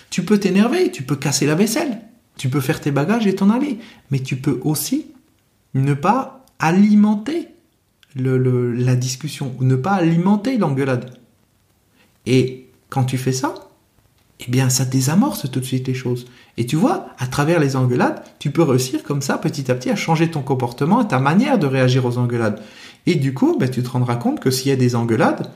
Tu 0.10 0.24
peux 0.24 0.40
t'énerver, 0.40 0.92
tu 0.92 1.04
peux 1.04 1.16
casser 1.16 1.46
la 1.46 1.56
vaisselle, 1.56 2.00
tu 2.38 2.48
peux 2.48 2.62
faire 2.62 2.80
tes 2.80 2.92
bagages 2.92 3.28
et 3.28 3.36
t'en 3.36 3.50
aller, 3.50 3.80
mais 4.12 4.20
tu 4.20 4.38
peux 4.38 4.62
aussi 4.64 5.08
ne 5.74 5.94
pas 5.94 6.46
alimenter 6.60 7.50
la 8.16 8.96
discussion 8.96 9.56
ou 9.60 9.64
ne 9.64 9.76
pas 9.76 9.94
alimenter 9.94 10.58
l'engueulade. 10.58 11.18
Et 12.26 12.70
quand 12.90 13.04
tu 13.04 13.18
fais 13.18 13.32
ça, 13.34 13.54
eh 14.40 14.52
bien, 14.52 14.70
ça 14.70 14.86
désamorce 14.86 15.50
tout 15.50 15.60
de 15.60 15.66
suite 15.66 15.88
les 15.88 15.94
choses. 15.94 16.26
Et 16.58 16.66
tu 16.66 16.76
vois, 16.76 17.08
à 17.18 17.28
travers 17.28 17.60
les 17.60 17.76
engueulades, 17.76 18.22
tu 18.40 18.52
peux 18.52 18.64
réussir 18.64 19.04
comme 19.04 19.22
ça, 19.22 19.38
petit 19.38 19.72
à 19.72 19.76
petit, 19.76 19.90
à 19.90 19.96
changer 19.96 20.30
ton 20.30 20.42
comportement 20.42 21.02
et 21.02 21.08
ta 21.08 21.20
manière 21.20 21.58
de 21.58 21.68
réagir 21.68 22.06
aux 22.06 22.18
engueulades. 22.18 22.62
Et 23.06 23.16
du 23.16 23.34
coup, 23.34 23.58
ben, 23.58 23.70
tu 23.70 23.82
te 23.84 23.90
rendras 23.90 24.16
compte 24.16 24.40
que 24.40 24.52
s'il 24.52 24.70
y 24.70 24.72
a 24.72 24.76
des 24.76 24.96
engueulades, 24.96 25.52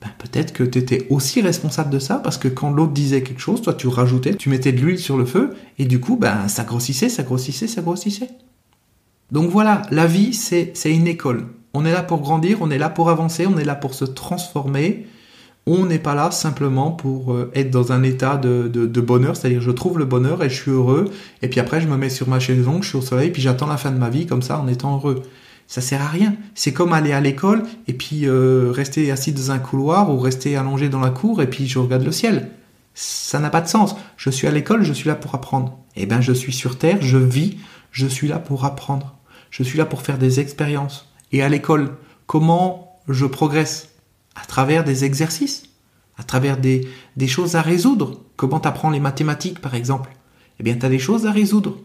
ben, 0.00 0.10
peut-être 0.18 0.52
que 0.52 0.62
tu 0.62 0.78
étais 0.78 1.06
aussi 1.10 1.40
responsable 1.40 1.90
de 1.90 1.98
ça, 1.98 2.16
parce 2.16 2.38
que 2.38 2.48
quand 2.48 2.70
l'autre 2.70 2.92
disait 2.92 3.22
quelque 3.22 3.40
chose, 3.40 3.62
toi, 3.62 3.74
tu 3.74 3.88
rajoutais, 3.88 4.34
tu 4.34 4.48
mettais 4.48 4.72
de 4.72 4.80
l'huile 4.80 4.98
sur 4.98 5.16
le 5.16 5.26
feu, 5.26 5.54
et 5.78 5.84
du 5.84 5.98
coup, 5.98 6.16
ben, 6.16 6.46
ça 6.48 6.64
grossissait, 6.64 7.08
ça 7.08 7.22
grossissait, 7.22 7.66
ça 7.66 7.82
grossissait. 7.82 8.30
Donc 9.32 9.50
voilà, 9.50 9.82
la 9.90 10.06
vie, 10.06 10.34
c'est 10.34 10.72
une 10.86 11.06
école. 11.06 11.46
On 11.74 11.84
est 11.84 11.92
là 11.92 12.02
pour 12.02 12.20
grandir, 12.20 12.58
on 12.60 12.70
est 12.70 12.78
là 12.78 12.88
pour 12.88 13.10
avancer, 13.10 13.46
on 13.46 13.58
est 13.58 13.64
là 13.64 13.74
pour 13.74 13.94
se 13.94 14.04
transformer, 14.04 15.06
on 15.66 15.86
n'est 15.86 15.98
pas 15.98 16.14
là 16.14 16.30
simplement 16.30 16.90
pour 16.90 17.32
euh, 17.32 17.50
être 17.54 17.70
dans 17.70 17.92
un 17.92 18.02
état 18.02 18.36
de, 18.36 19.00
bonheur, 19.00 19.36
c'est-à-dire 19.36 19.60
je 19.60 19.70
trouve 19.70 19.98
le 19.98 20.04
bonheur 20.04 20.42
et 20.42 20.50
je 20.50 20.62
suis 20.62 20.70
heureux, 20.70 21.10
et 21.42 21.48
puis 21.48 21.60
après 21.60 21.80
je 21.80 21.86
me 21.86 21.96
mets 21.96 22.10
sur 22.10 22.28
ma 22.28 22.40
chaise 22.40 22.64
longue, 22.64 22.82
je 22.82 22.88
suis 22.88 22.98
au 22.98 23.02
soleil, 23.02 23.30
puis 23.30 23.40
j'attends 23.42 23.66
la 23.66 23.76
fin 23.76 23.90
de 23.92 23.98
ma 23.98 24.10
vie 24.10 24.26
comme 24.26 24.42
ça 24.42 24.58
en 24.58 24.66
étant 24.66 24.96
heureux. 24.96 25.22
Ça 25.68 25.80
sert 25.80 26.02
à 26.02 26.08
rien. 26.08 26.34
C'est 26.56 26.72
comme 26.72 26.92
aller 26.92 27.12
à 27.12 27.20
l'école 27.20 27.62
et 27.86 27.92
puis 27.92 28.26
euh, 28.26 28.72
rester 28.74 29.12
assis 29.12 29.30
dans 29.30 29.52
un 29.52 29.60
couloir 29.60 30.12
ou 30.12 30.18
rester 30.18 30.56
allongé 30.56 30.88
dans 30.88 30.98
la 30.98 31.10
cour 31.10 31.40
et 31.42 31.48
puis 31.48 31.68
je 31.68 31.78
regarde 31.78 32.02
le 32.02 32.10
ciel. 32.10 32.50
Ça 32.94 33.38
n'a 33.38 33.50
pas 33.50 33.60
de 33.60 33.68
sens. 33.68 33.94
Je 34.16 34.30
suis 34.30 34.48
à 34.48 34.50
l'école, 34.50 34.82
je 34.82 34.92
suis 34.92 35.08
là 35.08 35.14
pour 35.14 35.32
apprendre. 35.36 35.78
Eh 35.94 36.06
bien, 36.06 36.20
je 36.20 36.32
suis 36.32 36.52
sur 36.52 36.76
Terre, 36.76 36.98
je 37.00 37.18
vis, 37.18 37.56
je 37.92 38.08
suis 38.08 38.26
là 38.26 38.40
pour 38.40 38.64
apprendre. 38.64 39.14
Je 39.50 39.62
suis 39.62 39.78
là 39.78 39.84
pour 39.84 40.02
faire 40.02 40.18
des 40.18 40.40
expériences. 40.40 41.09
Et 41.32 41.42
à 41.42 41.48
l'école, 41.48 41.96
comment 42.26 42.98
je 43.08 43.26
progresse 43.26 43.90
à 44.40 44.46
travers 44.46 44.84
des 44.84 45.04
exercices, 45.04 45.64
à 46.16 46.22
travers 46.22 46.58
des, 46.58 46.86
choses 47.26 47.56
à 47.56 47.62
résoudre. 47.62 48.20
Comment 48.36 48.60
tu 48.60 48.68
apprends 48.68 48.90
les 48.90 49.00
mathématiques, 49.00 49.60
par 49.60 49.74
exemple? 49.74 50.10
Eh 50.58 50.62
bien, 50.62 50.76
tu 50.76 50.86
as 50.86 50.88
des 50.88 50.98
choses 50.98 51.26
à 51.26 51.32
résoudre. 51.32 51.78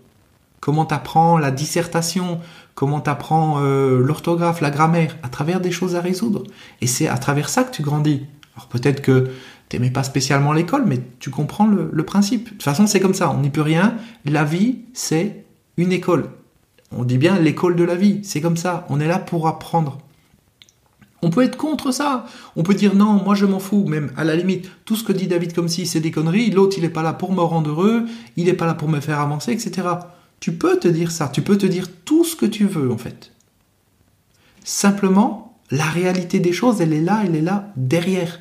Comment 0.59 0.85
tu 0.85 0.93
apprends 0.93 1.37
la 1.37 1.51
dissertation? 1.51 2.39
Comment 2.73 3.01
tu 3.01 3.09
apprends 3.09 3.59
euh, 3.59 3.99
l'orthographe, 3.99 4.61
la 4.61 4.71
grammaire? 4.71 5.17
À 5.23 5.29
travers 5.29 5.61
des 5.61 5.71
choses 5.71 5.95
à 5.95 6.01
résoudre. 6.01 6.43
Et 6.81 6.87
c'est 6.87 7.07
à 7.07 7.17
travers 7.17 7.49
ça 7.49 7.63
que 7.63 7.71
tu 7.71 7.81
grandis. 7.81 8.25
Alors 8.55 8.67
peut-être 8.67 9.01
que 9.01 9.31
tu 9.69 9.77
n'aimais 9.77 9.91
pas 9.91 10.03
spécialement 10.03 10.53
l'école, 10.53 10.85
mais 10.85 11.01
tu 11.19 11.29
comprends 11.29 11.67
le, 11.67 11.89
le 11.91 12.05
principe. 12.05 12.45
De 12.45 12.49
toute 12.51 12.63
façon, 12.63 12.87
c'est 12.87 12.99
comme 12.99 13.13
ça, 13.13 13.29
on 13.29 13.41
n'y 13.41 13.49
peut 13.49 13.61
rien. 13.61 13.95
La 14.25 14.43
vie, 14.43 14.79
c'est 14.93 15.45
une 15.77 15.91
école. 15.91 16.29
On 16.91 17.03
dit 17.03 17.17
bien 17.17 17.39
l'école 17.39 17.75
de 17.75 17.83
la 17.83 17.95
vie, 17.95 18.19
c'est 18.23 18.41
comme 18.41 18.57
ça. 18.57 18.85
On 18.89 18.99
est 18.99 19.07
là 19.07 19.19
pour 19.19 19.47
apprendre. 19.47 19.99
On 21.21 21.29
peut 21.29 21.43
être 21.43 21.57
contre 21.57 21.91
ça. 21.91 22.25
On 22.55 22.63
peut 22.63 22.75
dire 22.75 22.95
non, 22.95 23.23
moi 23.23 23.35
je 23.35 23.45
m'en 23.45 23.59
fous. 23.59 23.85
Même 23.85 24.11
à 24.15 24.23
la 24.23 24.35
limite, 24.35 24.69
tout 24.85 24.95
ce 24.95 25.03
que 25.03 25.13
dit 25.13 25.27
David 25.27 25.53
comme 25.53 25.67
si 25.67 25.85
c'est 25.85 25.99
des 25.99 26.11
conneries. 26.11 26.51
L'autre, 26.51 26.77
il 26.77 26.83
n'est 26.83 26.89
pas 26.89 27.03
là 27.03 27.13
pour 27.13 27.33
me 27.33 27.41
rendre 27.41 27.71
heureux. 27.71 28.05
Il 28.37 28.45
n'est 28.45 28.53
pas 28.53 28.67
là 28.67 28.75
pour 28.75 28.89
me 28.89 28.99
faire 28.99 29.19
avancer, 29.19 29.51
etc. 29.51 29.87
Tu 30.39 30.53
peux 30.53 30.77
te 30.77 30.87
dire 30.87 31.11
ça. 31.11 31.27
Tu 31.27 31.41
peux 31.41 31.57
te 31.57 31.65
dire 31.65 31.87
tout 32.05 32.23
ce 32.23 32.35
que 32.35 32.45
tu 32.45 32.65
veux, 32.65 32.91
en 32.91 32.97
fait. 32.97 33.31
Simplement, 34.63 35.57
la 35.71 35.85
réalité 35.85 36.39
des 36.39 36.53
choses, 36.53 36.81
elle 36.81 36.93
est 36.93 37.01
là, 37.01 37.23
elle 37.25 37.35
est 37.35 37.41
là, 37.41 37.71
derrière. 37.75 38.39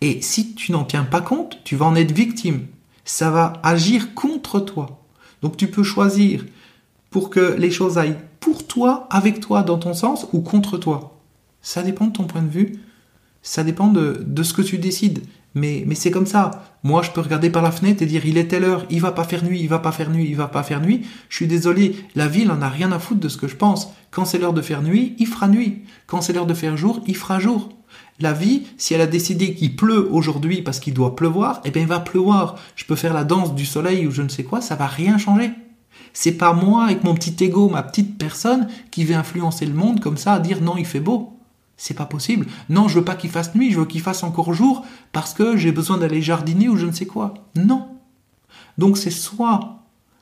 Et 0.00 0.22
si 0.22 0.54
tu 0.54 0.72
n'en 0.72 0.84
tiens 0.84 1.04
pas 1.04 1.20
compte, 1.20 1.58
tu 1.64 1.76
vas 1.76 1.86
en 1.86 1.96
être 1.96 2.12
victime. 2.12 2.66
Ça 3.04 3.30
va 3.30 3.54
agir 3.62 4.14
contre 4.14 4.60
toi. 4.60 5.02
Donc 5.42 5.56
tu 5.56 5.68
peux 5.68 5.82
choisir 5.82 6.44
pour 7.10 7.30
que 7.30 7.56
les 7.58 7.70
choses 7.70 7.98
aillent 7.98 8.18
pour 8.38 8.66
toi, 8.66 9.06
avec 9.10 9.40
toi, 9.40 9.62
dans 9.62 9.78
ton 9.78 9.94
sens, 9.94 10.26
ou 10.32 10.40
contre 10.40 10.78
toi. 10.78 11.18
Ça 11.60 11.82
dépend 11.82 12.06
de 12.06 12.12
ton 12.12 12.24
point 12.24 12.42
de 12.42 12.48
vue, 12.48 12.80
ça 13.42 13.64
dépend 13.64 13.88
de, 13.88 14.42
ce 14.42 14.54
que 14.54 14.62
tu 14.62 14.78
décides. 14.78 15.22
Mais, 15.54 15.82
mais 15.86 15.96
c'est 15.96 16.12
comme 16.12 16.26
ça. 16.26 16.76
Moi, 16.84 17.02
je 17.02 17.10
peux 17.10 17.20
regarder 17.20 17.50
par 17.50 17.62
la 17.62 17.72
fenêtre 17.72 18.02
et 18.02 18.06
dire 18.06 18.24
il 18.24 18.38
est 18.38 18.46
telle 18.46 18.62
heure, 18.62 18.86
il 18.88 19.00
va 19.00 19.10
pas 19.10 19.24
faire 19.24 19.44
nuit, 19.44 19.60
il 19.60 19.68
va 19.68 19.80
pas 19.80 19.90
faire 19.90 20.08
nuit, 20.08 20.26
il 20.28 20.36
va 20.36 20.46
pas 20.46 20.62
faire 20.62 20.80
nuit. 20.80 21.02
Je 21.28 21.36
suis 21.36 21.48
désolé, 21.48 21.96
la 22.14 22.28
ville 22.28 22.52
en 22.52 22.62
a 22.62 22.68
rien 22.68 22.92
à 22.92 23.00
foutre 23.00 23.20
de 23.20 23.28
ce 23.28 23.36
que 23.36 23.48
je 23.48 23.56
pense. 23.56 23.92
Quand 24.12 24.24
c'est 24.24 24.38
l'heure 24.38 24.52
de 24.52 24.62
faire 24.62 24.82
nuit, 24.82 25.16
il 25.18 25.26
fera 25.26 25.48
nuit. 25.48 25.82
Quand 26.06 26.20
c'est 26.20 26.32
l'heure 26.32 26.46
de 26.46 26.54
faire 26.54 26.76
jour, 26.76 27.00
il 27.06 27.16
fera 27.16 27.40
jour. 27.40 27.70
La 28.20 28.32
vie, 28.32 28.62
si 28.76 28.94
elle 28.94 29.00
a 29.00 29.06
décidé 29.06 29.54
qu'il 29.54 29.74
pleut 29.74 30.08
aujourd'hui 30.12 30.62
parce 30.62 30.78
qu'il 30.78 30.94
doit 30.94 31.16
pleuvoir, 31.16 31.60
eh 31.64 31.70
bien 31.70 31.82
il 31.82 31.88
va 31.88 32.00
pleuvoir. 32.00 32.56
Je 32.76 32.84
peux 32.84 32.96
faire 32.96 33.14
la 33.14 33.24
danse 33.24 33.54
du 33.54 33.66
soleil 33.66 34.06
ou 34.06 34.12
je 34.12 34.22
ne 34.22 34.28
sais 34.28 34.44
quoi, 34.44 34.60
ça 34.60 34.76
va 34.76 34.86
rien 34.86 35.18
changer. 35.18 35.50
C'est 36.12 36.32
pas 36.32 36.52
moi 36.52 36.84
avec 36.84 37.04
mon 37.04 37.14
petit 37.14 37.44
ego, 37.44 37.68
ma 37.68 37.82
petite 37.82 38.18
personne 38.18 38.68
qui 38.90 39.04
vais 39.04 39.14
influencer 39.14 39.66
le 39.66 39.74
monde 39.74 40.00
comme 40.00 40.16
ça 40.16 40.34
à 40.34 40.40
dire 40.40 40.60
non, 40.60 40.76
il 40.76 40.86
fait 40.86 41.00
beau. 41.00 41.36
C'est 41.76 41.94
pas 41.94 42.04
possible. 42.04 42.46
Non, 42.68 42.88
je 42.88 42.98
veux 42.98 43.04
pas 43.04 43.14
qu'il 43.14 43.30
fasse 43.30 43.54
nuit, 43.54 43.72
je 43.72 43.78
veux 43.78 43.86
qu'il 43.86 44.02
fasse 44.02 44.22
encore 44.22 44.52
jour 44.52 44.84
parce 45.12 45.32
que 45.32 45.56
j'ai 45.56 45.72
besoin 45.72 45.96
d'aller 45.96 46.20
jardiner 46.20 46.68
ou 46.68 46.76
je 46.76 46.86
ne 46.86 46.92
sais 46.92 47.06
quoi. 47.06 47.34
Non. 47.56 47.88
Donc 48.76 48.98
c'est 48.98 49.10
soit 49.10 49.80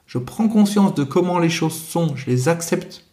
je 0.09 0.19
prends 0.19 0.49
conscience 0.49 0.95
de 0.95 1.05
comment 1.05 1.39
les 1.39 1.51
choses 1.51 1.79
sont, 1.79 2.17
je 2.17 2.27
les 2.27 2.49
accepte 2.49 3.05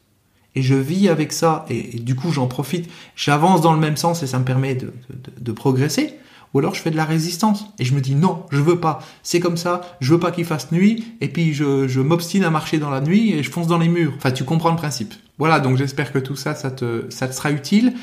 et 0.56 0.62
je 0.62 0.75
vis 0.75 1.10
avec 1.10 1.34
ça 1.34 1.65
et, 1.69 1.99
du 1.99 2.15
coup 2.15 2.32
j'en 2.32 2.47
profite, 2.47 2.89
j'avance 3.15 3.62
dans 3.62 3.73
le 3.73 3.80
même 3.80 3.97
sens 3.97 4.23
et 4.23 4.28
ça 4.28 4.39
me 4.39 4.45
permet 4.45 4.75
de, 4.75 5.51
progresser. 5.51 6.17
Ou 6.56 6.60
alors 6.60 6.74
je 6.74 6.82
fais 6.82 6.89
de 6.89 6.96
la 6.96 7.04
résistance 7.04 7.65
et 7.80 7.84
je 7.84 7.94
me 7.94 8.00
dis 8.00 8.15
non, 8.15 8.46
je 8.50 8.62
veux 8.62 8.80
pas. 8.80 9.00
C'est 9.24 9.41
comme 9.41 9.58
ça, 9.58 9.82
je 10.00 10.13
veux 10.13 10.22
pas 10.22 10.32
qu'il 10.32 10.46
fasse 10.46 10.72
nuit 10.72 11.04
et 11.20 11.28
puis 11.28 11.54
je, 11.54 11.86
je 11.89 12.00
m'obstine 12.00 12.46
à 12.46 12.50
marcher 12.50 12.78
dans 12.78 12.89
la 12.89 13.02
nuit 13.02 13.34
et 13.34 13.44
je 13.44 13.52
fonce 13.52 13.68
dans 13.68 13.78
les 13.78 13.89
murs. 13.89 14.13
Enfin, 14.15 14.32
tu 14.32 14.46
comprends 14.46 14.70
le 14.70 14.78
principe. 14.78 15.13
Voilà, 15.38 15.60
donc 15.60 15.76
j'espère 15.76 16.13
que 16.13 16.20
tout 16.20 16.38
ça, 16.38 16.56
ça 16.56 16.72
te, 16.72 17.08
ça 17.10 17.28
te 17.28 17.36
sera 17.36 17.52
utile. 17.52 17.94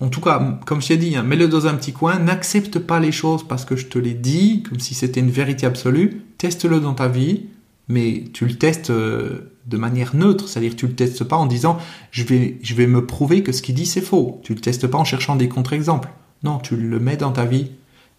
En 0.00 0.10
tout 0.10 0.20
cas, 0.20 0.58
comme 0.66 0.82
je 0.82 0.88
t'ai 0.88 0.96
dit, 0.98 1.16
hein, 1.16 1.22
mets-le 1.22 1.48
dans 1.48 1.66
un 1.66 1.72
petit 1.76 1.94
coin, 1.94 2.18
n'accepte 2.18 2.78
pas 2.78 3.00
les 3.00 3.10
choses 3.10 3.48
parce 3.48 3.64
que 3.64 3.74
je 3.74 3.86
te 3.86 3.98
l'ai 3.98 4.12
dit, 4.12 4.64
comme 4.68 4.80
si 4.80 4.92
c'était 4.92 5.20
une 5.20 5.30
vérité 5.30 5.64
absolue, 5.64 6.24
teste-le 6.36 6.80
dans 6.80 6.92
ta 6.92 7.08
vie, 7.08 7.46
mais 7.88 8.24
tu 8.34 8.44
le 8.44 8.56
testes 8.56 8.90
euh, 8.90 9.54
de 9.64 9.78
manière 9.78 10.14
neutre, 10.14 10.46
c'est-à-dire 10.46 10.76
tu 10.76 10.88
le 10.88 10.94
testes 10.94 11.24
pas 11.24 11.36
en 11.36 11.46
disant 11.46 11.78
je 12.10 12.24
vais, 12.24 12.58
je 12.60 12.74
vais 12.74 12.86
me 12.86 13.06
prouver 13.06 13.42
que 13.42 13.52
ce 13.52 13.62
qu'il 13.62 13.74
dit 13.74 13.86
c'est 13.86 14.02
faux. 14.02 14.42
Tu 14.44 14.52
le 14.52 14.60
testes 14.60 14.88
pas 14.88 14.98
en 14.98 15.04
cherchant 15.04 15.36
des 15.36 15.48
contre-exemples. 15.48 16.10
Non, 16.42 16.58
tu 16.58 16.76
le 16.76 17.00
mets 17.00 17.16
dans 17.16 17.32
ta 17.32 17.44
vie. 17.44 17.70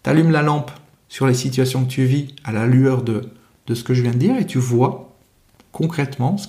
Tu 0.02 0.10
allumes 0.10 0.30
la 0.30 0.42
lampe 0.42 0.70
sur 1.08 1.26
les 1.26 1.34
situations 1.34 1.84
que 1.84 1.90
tu 1.90 2.04
vis 2.04 2.34
à 2.44 2.52
la 2.52 2.66
lueur 2.66 3.02
de, 3.02 3.30
de 3.66 3.74
ce 3.74 3.84
que 3.84 3.94
je 3.94 4.02
viens 4.02 4.12
de 4.12 4.18
dire 4.18 4.36
et 4.36 4.46
tu 4.46 4.58
vois 4.58 5.14
concrètement 5.72 6.36
ce 6.36 6.48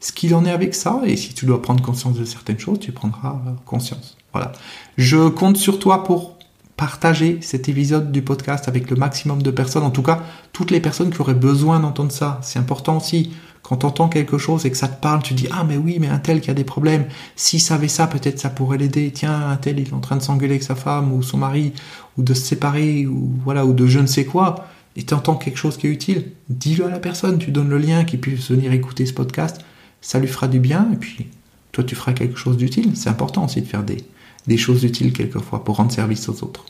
ce 0.00 0.12
qu'il 0.12 0.34
en 0.34 0.44
est 0.44 0.50
avec 0.50 0.74
ça. 0.74 1.00
Et 1.04 1.16
si 1.16 1.34
tu 1.34 1.46
dois 1.46 1.60
prendre 1.60 1.82
conscience 1.82 2.16
de 2.18 2.24
certaines 2.24 2.58
choses, 2.58 2.78
tu 2.78 2.92
prendras 2.92 3.40
euh, 3.46 3.50
conscience. 3.64 4.16
Voilà. 4.32 4.52
Je 4.96 5.28
compte 5.28 5.56
sur 5.56 5.78
toi 5.78 6.04
pour 6.04 6.36
partager 6.76 7.40
cet 7.42 7.68
épisode 7.68 8.12
du 8.12 8.22
podcast 8.22 8.68
avec 8.68 8.88
le 8.88 8.96
maximum 8.96 9.42
de 9.42 9.50
personnes, 9.50 9.82
en 9.82 9.90
tout 9.90 10.04
cas 10.04 10.22
toutes 10.52 10.70
les 10.70 10.78
personnes 10.78 11.10
qui 11.10 11.20
auraient 11.20 11.34
besoin 11.34 11.80
d'entendre 11.80 12.12
ça. 12.12 12.38
C'est 12.42 12.60
important 12.60 12.98
aussi 12.98 13.32
Quand 13.68 13.76
tu 13.76 13.84
entends 13.84 14.08
quelque 14.08 14.38
chose 14.38 14.64
et 14.64 14.70
que 14.70 14.78
ça 14.78 14.88
te 14.88 14.98
parle, 14.98 15.22
tu 15.22 15.34
dis 15.34 15.46
ah 15.52 15.62
mais 15.62 15.76
oui 15.76 15.98
mais 16.00 16.08
un 16.08 16.16
tel 16.18 16.40
qui 16.40 16.50
a 16.50 16.54
des 16.54 16.64
problèmes, 16.64 17.04
s'il 17.36 17.60
savait 17.60 17.88
ça 17.88 18.06
peut-être 18.06 18.38
ça 18.38 18.48
pourrait 18.48 18.78
l'aider. 18.78 19.12
Tiens 19.14 19.50
un 19.50 19.56
tel 19.56 19.78
il 19.78 19.88
est 19.88 19.92
en 19.92 20.00
train 20.00 20.16
de 20.16 20.22
s'engueuler 20.22 20.54
avec 20.54 20.62
sa 20.62 20.74
femme 20.74 21.12
ou 21.12 21.22
son 21.22 21.36
mari 21.36 21.74
ou 22.16 22.22
de 22.22 22.32
se 22.32 22.40
séparer 22.40 23.06
ou 23.06 23.30
voilà 23.44 23.66
ou 23.66 23.74
de 23.74 23.86
je 23.86 23.98
ne 23.98 24.06
sais 24.06 24.24
quoi. 24.24 24.66
Et 24.96 25.02
tu 25.02 25.12
entends 25.12 25.34
quelque 25.36 25.58
chose 25.58 25.76
qui 25.76 25.86
est 25.86 25.90
utile, 25.90 26.32
dis-le 26.48 26.86
à 26.86 26.88
la 26.88 26.98
personne, 26.98 27.38
tu 27.38 27.50
donnes 27.50 27.68
le 27.68 27.76
lien 27.76 28.04
qui 28.04 28.16
puisse 28.16 28.50
venir 28.50 28.72
écouter 28.72 29.04
ce 29.04 29.12
podcast, 29.12 29.60
ça 30.00 30.18
lui 30.18 30.28
fera 30.28 30.48
du 30.48 30.60
bien 30.60 30.88
et 30.90 30.96
puis 30.96 31.26
toi 31.70 31.84
tu 31.84 31.94
feras 31.94 32.14
quelque 32.14 32.38
chose 32.38 32.56
d'utile. 32.56 32.96
C'est 32.96 33.10
important 33.10 33.44
aussi 33.44 33.60
de 33.60 33.66
faire 33.66 33.82
des, 33.82 33.98
des 34.46 34.56
choses 34.56 34.82
utiles 34.82 35.12
quelquefois 35.12 35.62
pour 35.62 35.76
rendre 35.76 35.92
service 35.92 36.26
aux 36.30 36.42
autres. 36.42 36.64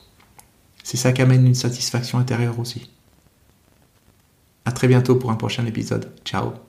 C'est 0.83 0.97
ça 0.97 1.13
qui 1.13 1.23
amène 1.23 1.47
une 1.47 1.55
satisfaction 1.55 2.19
intérieure 2.19 2.59
aussi. 2.59 2.91
À 4.65 4.73
très 4.73 4.89
bientôt 4.89 5.15
pour 5.15 5.31
un 5.31 5.37
prochain 5.37 5.65
épisode. 5.65 6.11
Ciao 6.25 6.68